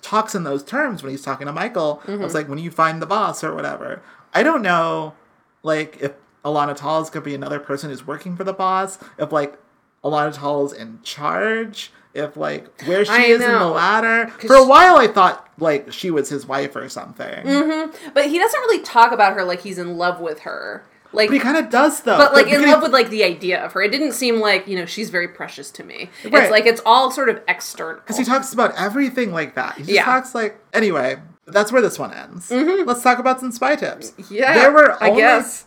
[0.00, 2.00] talks in those terms when he's talking to michael.
[2.04, 2.34] It's mm-hmm.
[2.34, 4.02] like when you find the boss or whatever.
[4.32, 5.14] I don't know
[5.62, 6.12] like if
[6.44, 9.58] Alona Tal is gonna be another person who's working for the boss if like
[10.04, 14.54] Alona Tal is in charge if like where she I is in the ladder for
[14.54, 18.10] a while i thought like she was his wife or something mm-hmm.
[18.14, 20.84] But he doesn't really talk about her like he's in love with her.
[21.12, 22.16] Like, But he kind of does though.
[22.16, 23.82] but like in because- love with like the idea of her.
[23.82, 26.10] It didn't seem like you know she's very precious to me.
[26.24, 26.42] Right.
[26.42, 28.00] It's like it's all sort of external.
[28.00, 29.74] because he talks about everything like that.
[29.76, 30.04] He just Yeah.
[30.04, 31.16] talks like anyway.
[31.46, 32.48] That's where this one ends.
[32.50, 32.88] Mm-hmm.
[32.88, 34.12] Let's talk about some spy tips.
[34.30, 35.66] yeah, there were I guess.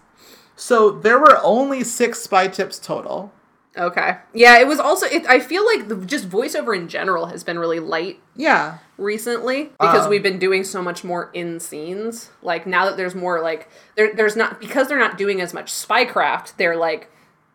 [0.55, 3.31] So there were only six spy tips total.
[3.77, 4.17] Okay.
[4.33, 5.05] Yeah, it was also.
[5.05, 9.65] It, I feel like the, just voiceover in general has been really light Yeah, recently
[9.79, 12.31] because Um, we've been doing so much more in scenes.
[12.41, 15.71] Like now that there's more like there, there's not because they're not doing as much
[15.71, 16.55] spycraft.
[16.57, 17.09] They're like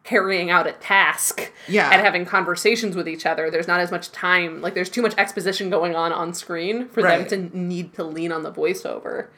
[0.05, 1.89] carrying out a task Yeah.
[1.93, 5.15] and having conversations with each other there's not as much time like there's too much
[5.17, 7.29] exposition going on on screen for Right.
[7.29, 9.29] them to need to lean on the voiceover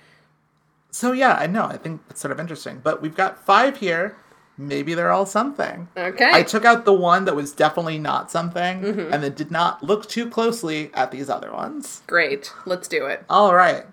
[0.91, 1.65] So yeah, I know.
[1.65, 2.81] I think it's sort of interesting.
[2.83, 4.17] But we've got five here.
[4.57, 5.89] Maybe they're all something.
[5.97, 9.13] okay I took out the one that was definitely not something, Mm-hmm.
[9.13, 12.03] and then did not look too closely at these other ones.
[12.07, 13.85] great let's do it All right.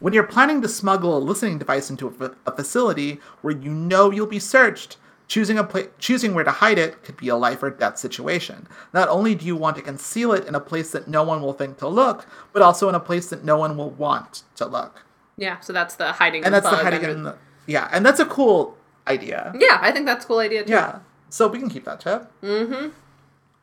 [0.00, 4.10] When you're planning to smuggle a listening device into a, a facility where you know
[4.12, 7.62] you'll be searched, choosing a pla- choosing where to hide it could be a life
[7.64, 8.68] or death situation.
[8.94, 11.52] Not only do you want to conceal it in a place that no one will
[11.52, 15.04] think to look, but also in a place that no one will want to look.
[15.36, 18.24] yeah so that's the hiding And that's the hiding in the yeah, and that's a
[18.26, 18.76] cool
[19.08, 19.52] idea.
[19.58, 21.00] yeah i think that's a cool idea too Yeah.
[21.30, 22.30] So we can keep that tip.
[22.42, 22.88] Mm-hmm.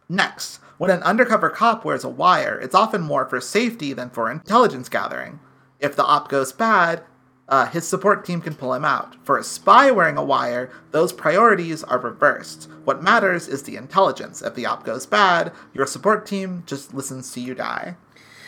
[0.07, 4.29] Next, when an undercover cop wears a wire, it's often more for safety than for
[4.29, 5.39] intelligence gathering.
[5.79, 7.01] If the op goes bad,
[7.49, 9.15] uh, his support team can pull him out.
[9.23, 12.69] For a spy wearing a wire, those priorities are reversed.
[12.83, 14.41] What matters is the intelligence.
[14.43, 17.95] If the op goes bad, your support team just listens to you die.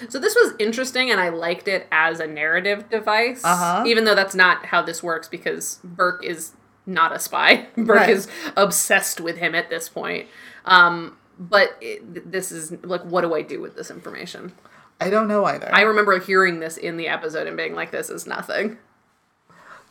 [0.09, 3.43] So this was interesting, and I liked it as a narrative device.
[3.43, 3.83] Uh-huh.
[3.87, 6.51] Even though that's not how this works, because Burke is
[6.87, 7.67] not a spy.
[7.77, 8.09] Burke Right.
[8.09, 10.27] is obsessed with him at this point.
[10.65, 14.53] Um, but it, this is like, what do I do with this information?
[14.99, 15.69] I don't know either.
[15.71, 18.77] I remember hearing this in the episode and being like, "This is nothing."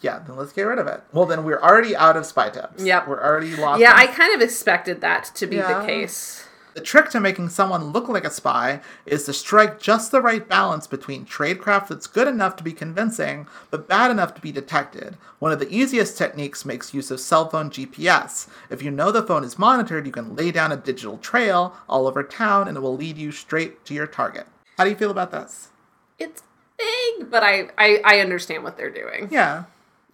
[0.01, 1.03] yeah, then let's get rid of it.
[1.13, 2.83] Well, then we're already out of spy tips.
[2.85, 3.07] Yep.
[3.09, 3.81] We're already lost.
[3.81, 5.81] Yeah, in I kind of expected that to be Yeah.
[5.81, 6.46] the case.
[6.77, 10.47] The trick to making someone look like a spy is to strike just the right
[10.47, 15.17] balance between tradecraft that's good enough to be convincing, but bad enough to be detected.
[15.39, 18.49] One of the easiest techniques makes use of cell phone GPS.
[18.69, 22.07] If you know the phone is monitored, you can lay down a digital trail all
[22.07, 24.47] over town and it will lead you straight to your target.
[24.77, 25.71] How do you feel about this?
[26.19, 26.43] It's
[26.77, 29.29] big, but I, I I understand what they're doing.
[29.31, 29.65] Yeah.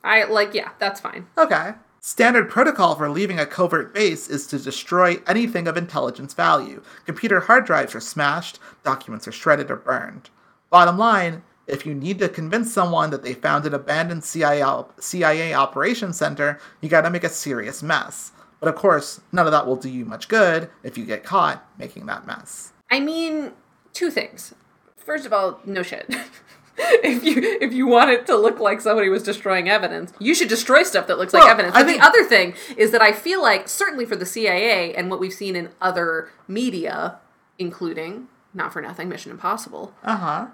[0.04, 1.26] I like, yeah, that's fine.
[1.36, 1.72] Okay.
[2.04, 6.82] Standard protocol for leaving a covert base is to destroy anything of intelligence value.
[7.06, 10.28] Computer hard drives are smashed, documents are shredded or burned.
[10.68, 15.00] Bottom line, if you need to convince someone that they found an abandoned CIA, op-
[15.00, 18.32] CIA operations center, you gotta make a serious mess.
[18.58, 21.64] But of course, none of that will do you much good if you get caught
[21.78, 22.72] making that mess.
[22.90, 23.52] I mean,
[23.92, 24.54] two things.
[24.96, 26.12] First of all, no shit.
[26.78, 30.48] if you if you want it to look like somebody was destroying evidence, you should
[30.48, 31.74] destroy stuff that looks like Well, evidence.
[31.74, 35.10] I think- the other thing is that I feel like certainly for the CIA and
[35.10, 37.18] what we've seen in other media,
[37.58, 40.46] including not for nothing Mission Impossible, Uh huh.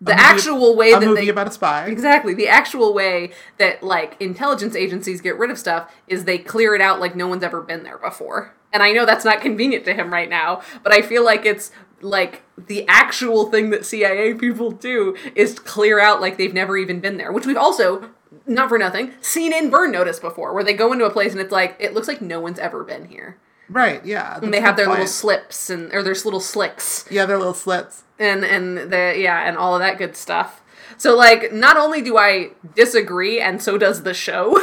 [0.00, 1.86] the movie- actual way that they about a spy.
[1.86, 2.34] Exactly.
[2.34, 6.80] The actual way that like intelligence agencies get rid of stuff is they clear it
[6.80, 8.54] out like no one's ever been there before.
[8.72, 11.70] And I know that's not convenient to him right now, but I feel like it's
[12.04, 17.00] like the actual thing that CIA people do is clear out like they've never even
[17.00, 18.10] been there, which we've also
[18.46, 21.40] not for nothing seen in Burn Notice before, where they go into a place and
[21.40, 23.38] it's like it looks like no one's ever been here.
[23.68, 24.04] Right.
[24.04, 24.38] Yeah.
[24.42, 28.04] And they have their little slips and or their little slicks yeah, their little slits.
[28.18, 30.60] and and the yeah and all of that good stuff
[30.96, 34.62] so like not only do i disagree and so does the show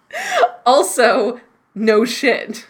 [0.66, 1.40] also
[1.74, 2.66] no shit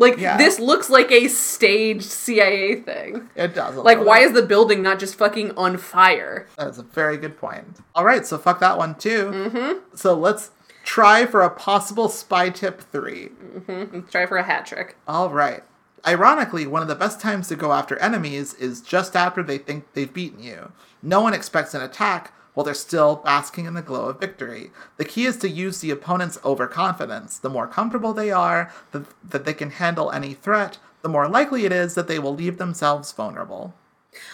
[0.00, 0.36] like Yeah.
[0.36, 3.76] this looks like a staged cia thing It does.
[3.76, 7.16] a like why is the building not just fucking on fire That is a very
[7.16, 7.78] good point.
[7.94, 9.26] All right, so fuck that one too.
[9.30, 9.78] Mm-hmm.
[9.96, 10.50] So let's
[10.82, 13.30] try for a possible spy tip three.
[13.68, 15.62] let's try for a hat trick All right.
[16.06, 19.84] Ironically, one of the best times to go after enemies is just after they think
[19.92, 20.72] they've beaten you.
[21.02, 24.70] No one expects an attack while they're still basking in the glow of victory.
[24.96, 27.38] The key is to use the opponent's overconfidence.
[27.38, 31.64] The more comfortable they are that, that they can handle any threat, the more likely
[31.64, 33.74] it is that they will leave themselves vulnerable.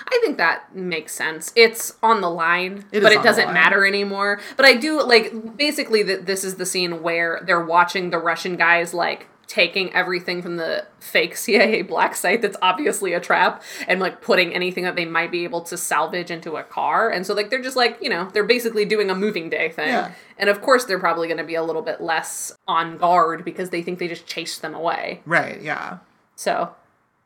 [0.07, 1.53] I think that makes sense.
[1.55, 4.41] It's on the line, It but it doesn't matter anymore.
[4.57, 8.57] But I do like basically that this is the scene where they're watching the Russian
[8.57, 14.01] guys like taking everything from the fake CIA black site that's obviously a trap and
[14.01, 17.11] like putting anything that they might be able to salvage into a car.
[17.11, 19.89] And so like they're just like, you know, they're basically doing a moving day thing.
[19.89, 20.13] Yeah.
[20.39, 23.71] And of course they're probably going to be a little bit less on guard because
[23.71, 25.23] they think they just chased them away.
[25.25, 25.99] Right, yeah.
[26.35, 26.75] So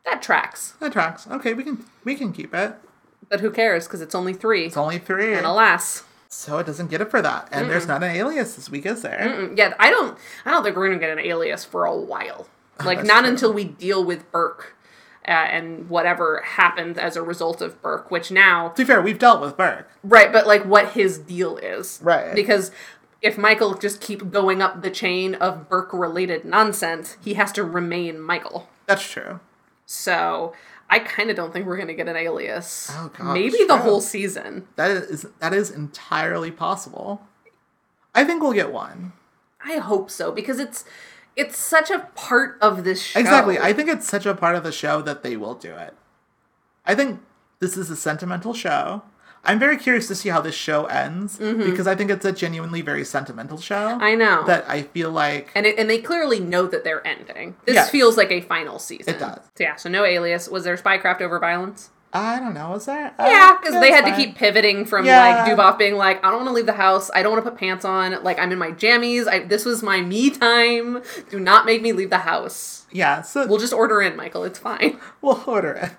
[0.05, 0.73] that tracks.
[0.79, 1.27] That tracks.
[1.29, 2.75] Okay, we can we can keep it.
[3.29, 4.65] But who cares cuz it's only 3.
[4.65, 5.33] It's only three.
[5.33, 6.03] and alas,
[6.33, 7.49] So it doesn't get it for that.
[7.51, 9.19] And there's not an alias this week, is there?
[9.19, 10.17] Mm, Yeah, I don't.
[10.45, 12.47] I don't think we're gonna get an alias for a while.
[12.83, 13.29] Like That's not true.
[13.29, 14.75] until we deal with Burke
[15.27, 18.09] uh, and whatever happens as a result of Burke.
[18.09, 19.87] Which now, To be fair, we've dealt with Burke.
[20.03, 20.31] right?
[20.31, 22.33] But like, what his deal is, Right.
[22.33, 22.71] Because
[23.21, 28.19] if Michael just keep going up the chain of Burke-related nonsense, he has to remain
[28.19, 28.67] Michael.
[28.87, 29.41] That's true.
[29.85, 30.53] So
[30.93, 32.91] I kind of don't think we're gonna get an alias.
[32.93, 33.77] Oh, gosh, Maybe the true.
[33.77, 34.67] whole season.
[34.75, 37.21] That is that is entirely possible.
[38.13, 39.13] I think we'll get one.
[39.65, 40.83] I hope so because it's
[41.37, 43.19] it's such a part of this show.
[43.21, 43.57] Exactly.
[43.57, 45.95] I think it's such a part of the show that they will do it.
[46.85, 47.21] I think
[47.59, 49.03] this is a sentimental show.
[49.43, 52.81] I'm very curious to see how this show ends because I think it's a genuinely
[52.81, 53.87] very sentimental show.
[53.87, 54.03] Mm-hmm.
[54.03, 54.43] I know.
[54.45, 57.55] that I feel like And it, and they clearly know that they're ending.
[57.65, 57.89] This Yes.
[57.89, 59.15] feels like a final season.
[59.15, 59.39] It does.
[59.57, 60.47] So yeah, so no alias.
[60.47, 61.89] Was there spycraft over violence?
[62.13, 62.71] I don't know.
[62.71, 63.13] Was there?
[63.17, 65.43] Yeah, because Uh, they had to keep pivoting from Yeah.
[65.45, 67.09] like Dubov being like, I don't want to leave the house.
[67.15, 68.21] I don't want to put pants on.
[68.23, 69.27] Like I'm in my jammies.
[69.27, 71.01] I, this was my me time.
[71.31, 72.85] Do not make me leave the house.
[72.91, 74.43] Yeah, so We'll just order in, Michael.
[74.43, 74.99] It's fine.
[75.21, 75.91] we'll order it.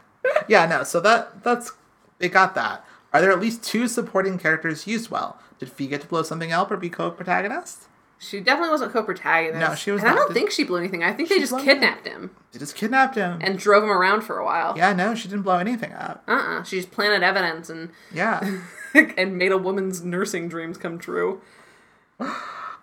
[0.48, 0.84] yeah, no.
[0.84, 1.72] So that that's
[2.18, 2.84] they got that.
[3.12, 5.38] Are there at least two supporting characters used well?
[5.58, 7.84] Did Fee get to blow something up or be co-protagonist?
[8.18, 9.60] She definitely wasn't co-protagonist.
[9.68, 11.02] No, she was And I don't Did- think she blew anything.
[11.02, 13.38] I think they just kidnapped him They just kidnapped him.
[13.42, 14.74] and drove him around for a while.
[14.76, 16.22] yeah, no, she didn't blow anything up.
[16.28, 16.62] Uh-uh.
[16.62, 18.58] She just planted evidence and Yeah.
[18.94, 21.40] and made a woman's nursing dreams come true.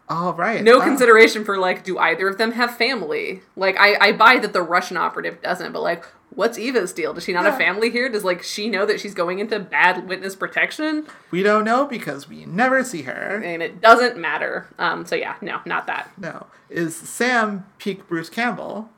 [0.09, 0.63] All right.
[0.63, 3.41] No Uh, consideration for like, do either of them have family?
[3.55, 7.13] Like, I I buy that the Russian operative doesn't, but like, what's Eva's deal?
[7.13, 8.09] Does she not have family here?
[8.09, 11.07] Does like she know that she's going into bad witness protection?
[11.31, 13.41] We don't know because we never see her.
[13.43, 14.67] And it doesn't matter.
[14.77, 15.05] Um.
[15.05, 16.11] So yeah, no, not that.
[16.17, 16.47] No.
[16.69, 18.89] Is Sam peak Bruce Campbell?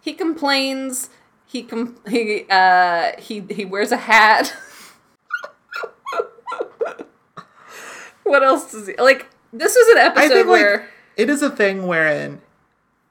[0.00, 1.10] He complains.
[1.46, 4.54] He com- he uh he he wears a hat.
[8.24, 9.26] what else does he like?
[9.52, 10.78] This was an episode think where.
[10.78, 12.40] like it is a thing wherein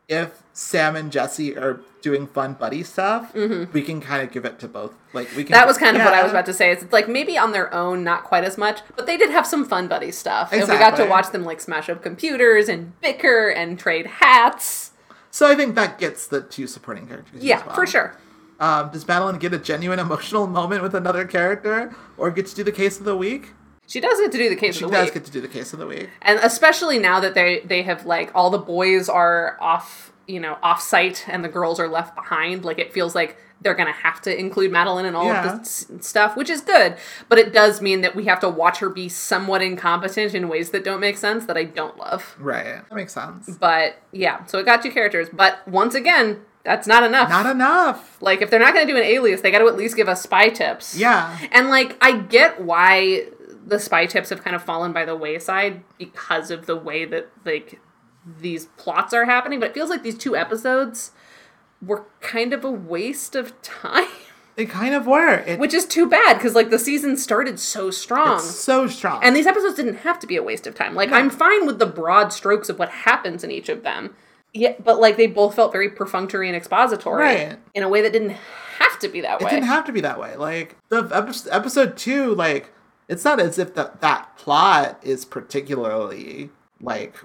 [0.08, 4.58] if Sam and Jesse are doing fun buddy stuff, we can kind of give it
[4.60, 4.94] to both.
[5.12, 5.46] Like we can.
[5.46, 5.54] Mm-hmm.
[5.54, 6.72] That was kind of what I was about to say.
[6.72, 9.66] It's like maybe on their own, not quite as much, but they did have some
[9.66, 10.54] fun buddy stuff.
[10.54, 14.92] And we got to watch them like smash up computers and bicker and trade hats.
[15.32, 17.44] So I think that gets the two supporting characters.
[17.44, 17.76] Yeah, as well.
[17.76, 18.16] for sure.
[18.60, 22.64] Um, does Madeline get a genuine emotional moment with another character, or get to do
[22.64, 23.52] the case of the week?
[23.86, 25.48] She does get to do the case She of the does get to do the
[25.48, 26.10] case of the week.
[26.22, 30.58] and especially now that they they have like all the boys are off you know
[30.64, 34.38] offsite and the girls are left behind like it feels like they're gonna have to
[34.40, 35.54] include madeline in all Yeah.
[35.54, 36.96] of this stuff which is good
[37.30, 40.70] but it does mean that we have to watch her be somewhat incompetent in ways
[40.72, 42.82] that don't make sense that i don't love Right.
[42.90, 43.50] That makes sense.
[43.50, 48.22] but yeah so it got two characters but once again that's not enough Not enough.
[48.22, 50.50] like if they're not gonna do an alias they gotta at least give us spy
[50.50, 51.38] tips Yeah.
[51.54, 53.28] and like I get why
[53.66, 57.30] the spy tips have kind of fallen by the wayside because of the way that
[57.46, 57.80] like
[58.40, 61.12] these plots are happening, but it feels like these two episodes
[61.82, 64.08] were kind of a waste of time.
[64.56, 65.36] They kind of were.
[65.46, 68.38] It, Which is too bad because like the season started so strong.
[68.38, 69.24] it's so strong.
[69.24, 70.96] And these episodes didn't have to be a waste of time.
[70.96, 74.16] Like I'm fine with the broad strokes of what happens in each of them.
[74.56, 77.60] Yeah, but like they both felt very perfunctory and expository Right.
[77.76, 78.32] in a way that didn't
[78.80, 79.46] have to be that way.
[79.46, 80.36] it didn't have to be that way.
[80.36, 81.04] Like the
[81.52, 82.72] episode two, like
[83.08, 86.50] it's not as if that that plot is particularly
[86.82, 87.16] like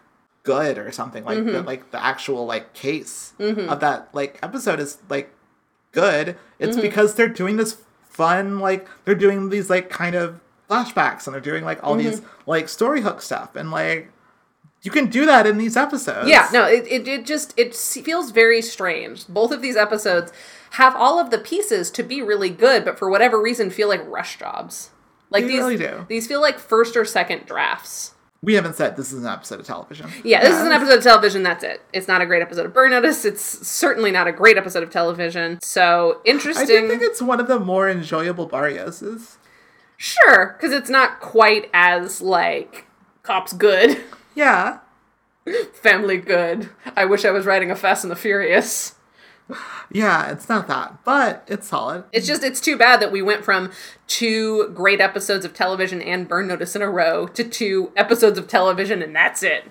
[0.42, 1.24] good or something.
[1.24, 1.52] Like Mm-hmm.
[1.52, 5.32] the like the actual like case of that like episode is like
[5.92, 6.36] good.
[6.58, 6.82] It's Mm-hmm.
[6.82, 7.78] because they're doing this
[8.08, 10.38] fun like they're doing these like kind of
[10.68, 12.50] flashbacks and they're doing like all these Mm-hmm.
[12.50, 14.10] like story hook stuff and like
[14.82, 16.28] you can do that in these episodes.
[16.28, 19.28] Yeah, no, it, it, it just it feels very strange.
[19.28, 20.32] Both of these episodes
[20.70, 24.04] have all of the pieces to be really good, but for whatever reason feel like
[24.08, 24.90] rush jobs.
[25.30, 26.04] Like They these really do.
[26.08, 28.14] these feel like first or second drafts.
[28.44, 30.10] We haven't said this is an episode of television.
[30.24, 31.44] Yeah, this is an episode of television.
[31.44, 31.80] That's it.
[31.92, 33.24] It's not a great episode of Burn Notice.
[33.24, 35.60] It's certainly not a great episode of television.
[35.62, 36.66] So I interesting.
[36.66, 39.36] do think it's one of the more enjoyable Barrioses.
[39.96, 42.86] sure, because it's not quite as like
[43.22, 44.02] cops good,
[44.34, 44.78] Yeah.
[45.74, 46.68] family good.
[46.96, 48.94] I wish I was writing a Fast and the Furious.
[49.90, 52.04] Yeah, it's not that, but it's solid.
[52.12, 53.70] It's just it's too bad that we went from
[54.06, 58.48] two great episodes of television and Burn Notice in a row to two episodes of
[58.48, 59.70] television and that's it.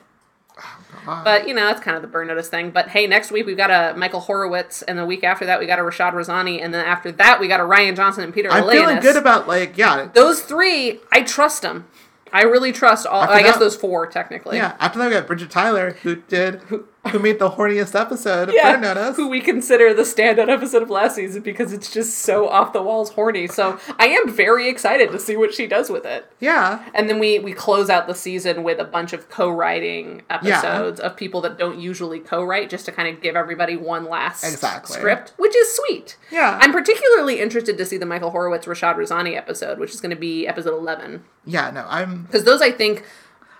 [0.59, 1.23] Oh, God.
[1.23, 2.71] But you know that's kind of the Burn Notice thing.
[2.71, 5.65] But hey, next week we've got a Michael Horowitz, and the week after that we
[5.65, 8.51] got a Rashad Raisani, and then after that we got a Ryan Johnson and Peter
[8.51, 10.99] I'm feeling good about like yeah, those three.
[11.11, 11.87] I trust them.
[12.33, 13.23] I really trust all.
[13.23, 14.57] After I guess those four technically.
[14.57, 14.75] yeah.
[14.79, 18.55] After that, we got Bridget Tyler, who did who, who made the horniest episode of
[18.55, 19.15] Yeah, Notice.
[19.15, 22.81] who we consider the standout episode of last season because it's just so off the
[22.81, 23.47] walls horny.
[23.47, 26.31] So I am very excited to see what she does with it.
[26.39, 30.99] yeah, And then we we close out the season with a bunch of co-writing episodes
[30.99, 34.95] of people that don't usually co-write, just to kind of give everybody one last Exactly.
[34.95, 36.17] script, which is sweet.
[36.31, 36.59] Yeah.
[36.61, 40.15] I'm particularly interested to see the Michael Horowitz Rashad Raisani episode, which is going to
[40.15, 41.71] be episode 11, yeah.
[41.71, 43.03] No, I'm because those I think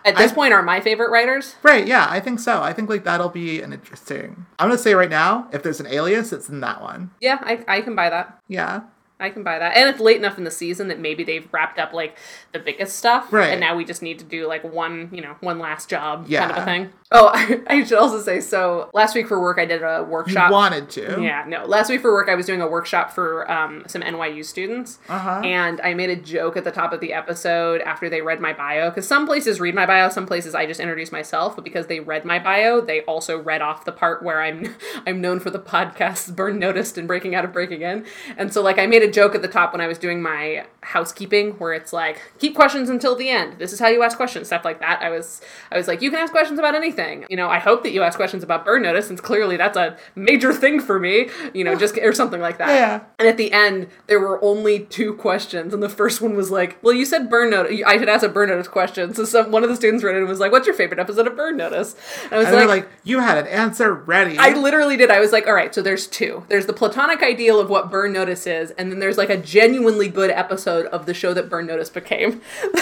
[0.05, 1.55] at this I- point are my favorite writers.
[1.63, 1.85] right.
[1.87, 2.61] Yeah, I think so.
[2.61, 4.45] I think like that'll be an interesting.
[4.59, 7.11] I'm gonna say right now, if there's an alias, it's in that one.
[7.19, 8.39] Yeah, I I can buy that.
[8.47, 8.81] Yeah,
[9.19, 9.75] I can buy that.
[9.77, 12.17] And it's late enough in the season that maybe they've wrapped up like
[12.53, 13.31] the biggest stuff.
[13.31, 13.51] Right.
[13.51, 16.51] And now we just need to do like one, you know, one last job kind
[16.51, 16.89] of a thing.
[17.14, 17.30] Oh,
[17.68, 20.49] I, should also say so last week for work I did a workshop.
[20.49, 21.22] you wanted to.
[21.22, 21.66] Yeah, no.
[21.66, 25.41] Last week for work, I was doing a workshop for um, some NYU students, Uh-huh.
[25.43, 28.53] and I made a joke at the top of the episode after they read my
[28.53, 28.89] bio.
[28.89, 31.55] Because some places read my bio, some places I just introduce myself.
[31.55, 34.74] But because they read my bio, they also read off the part where I'm
[35.05, 38.05] I'm known for the podcasts Burn Noticed and Breaking Out of Breaking In.
[38.38, 40.66] And so like I made a joke at the top when I was doing my
[40.82, 43.59] housekeeping, where it's like keep questions until the end.
[43.59, 45.01] This is how you ask questions, stuff like that.
[45.01, 45.41] I was
[45.74, 47.00] I was like you can ask questions about anything.
[47.29, 49.97] You know, I hope that you ask questions about Burn Notice, since clearly that's a
[50.15, 51.29] major thing for me.
[51.53, 52.69] You know, just or something like that.
[52.69, 53.01] Yeah.
[53.19, 56.77] And at the end, there were only two questions, and the first one was like,
[56.81, 57.81] "Well, you said burn notice.
[57.85, 60.19] I should ask a burn notice question." So some one of the students wrote it
[60.19, 61.95] and was like, "What's your favorite episode of Burn Notice?"
[62.25, 64.37] And I was And like, like, you had an answer ready.
[64.37, 65.09] I literally did.
[65.11, 66.45] I was like, all right, so there's two.
[66.47, 70.07] There's the platonic ideal of what Burn Notice is, and then there's like a genuinely
[70.07, 72.41] good episode of the show that Burn Notice became.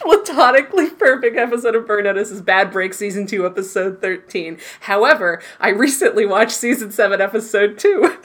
[0.00, 4.58] platonically perfect episode of Burn Notice is Bad Break Season 2, Episode 13.
[4.80, 8.04] However, I recently watched Season 7, Episode 2.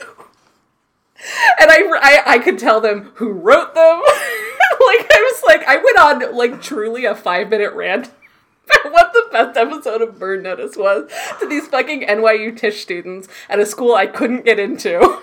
[1.60, 4.00] and I, I, I could tell them who wrote them.
[4.04, 8.10] like, I was like, I went on like truly a five minute rant
[8.80, 11.10] about what the best episode of Burn Notice was
[11.40, 15.20] to these fucking NYU Tisch students at a school I couldn't get into.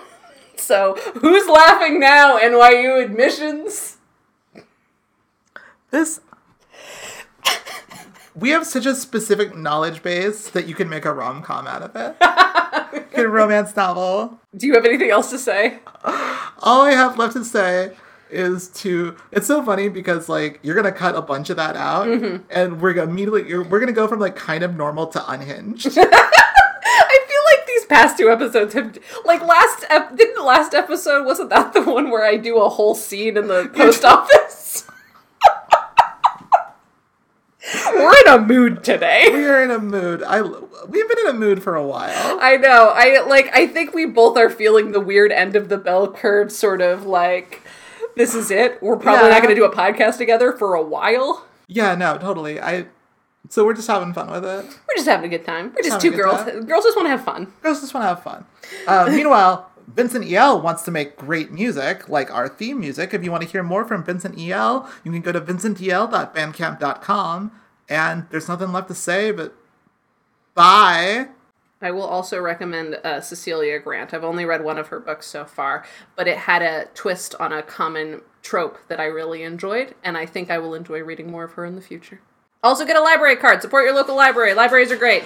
[0.56, 3.96] So, who's laughing now, NYU admissions?
[5.90, 6.20] This.
[8.36, 11.82] We have such a specific knowledge base that you can make a rom com out
[11.82, 12.16] of it.
[13.16, 14.40] A romance novel.
[14.56, 15.78] Do you have anything else to say?
[16.58, 17.92] All I have left to say
[18.28, 19.16] is to.
[19.30, 22.42] It's so funny because like you're gonna cut a bunch of that out, mm-hmm.
[22.50, 25.86] and we're gonna immediately you're, we're gonna go from like kind of normal to unhinged.
[25.96, 31.50] I feel like these past two episodes have like last ep- didn't last episode wasn't
[31.50, 34.83] that the one where I do a whole scene in the post office?
[38.04, 39.26] We're in a mood today.
[39.32, 40.22] We are in a mood.
[40.22, 42.38] I we've been in a mood for a while.
[42.40, 42.92] I know.
[42.94, 43.50] I like.
[43.54, 47.06] I think we both are feeling the weird end of the bell curve, sort of
[47.06, 47.62] like
[48.16, 48.82] this is it.
[48.82, 49.34] We're probably Yeah.
[49.34, 51.46] not going to do a podcast together for a while.
[51.66, 52.60] Yeah, no, totally.
[52.60, 52.86] I
[53.48, 54.64] so we're just having fun with it.
[54.64, 55.72] We're just having a good time.
[55.74, 56.44] We're just having two girls.
[56.44, 56.64] time.
[56.66, 57.52] Girls just want to have fun.
[57.62, 58.44] Girls just want to have fun.
[58.86, 63.12] Uh, meanwhile, Vincent EL wants to make great music, like our theme music.
[63.12, 67.52] If you want to hear more from Vincent EL, you can go to vincentel.bandcamp.com.
[67.88, 69.54] And there's nothing left to say, but
[70.54, 71.28] bye.
[71.80, 74.14] I will also recommend uh, Cecilia Grant.
[74.14, 75.84] I've only read one of her books so far,
[76.16, 80.24] but it had a twist on a common trope that I really enjoyed, and I
[80.24, 82.20] think I will enjoy reading more of her in the future.
[82.62, 83.60] Also, get a library card.
[83.60, 84.54] Support your local library.
[84.54, 85.24] Libraries are great.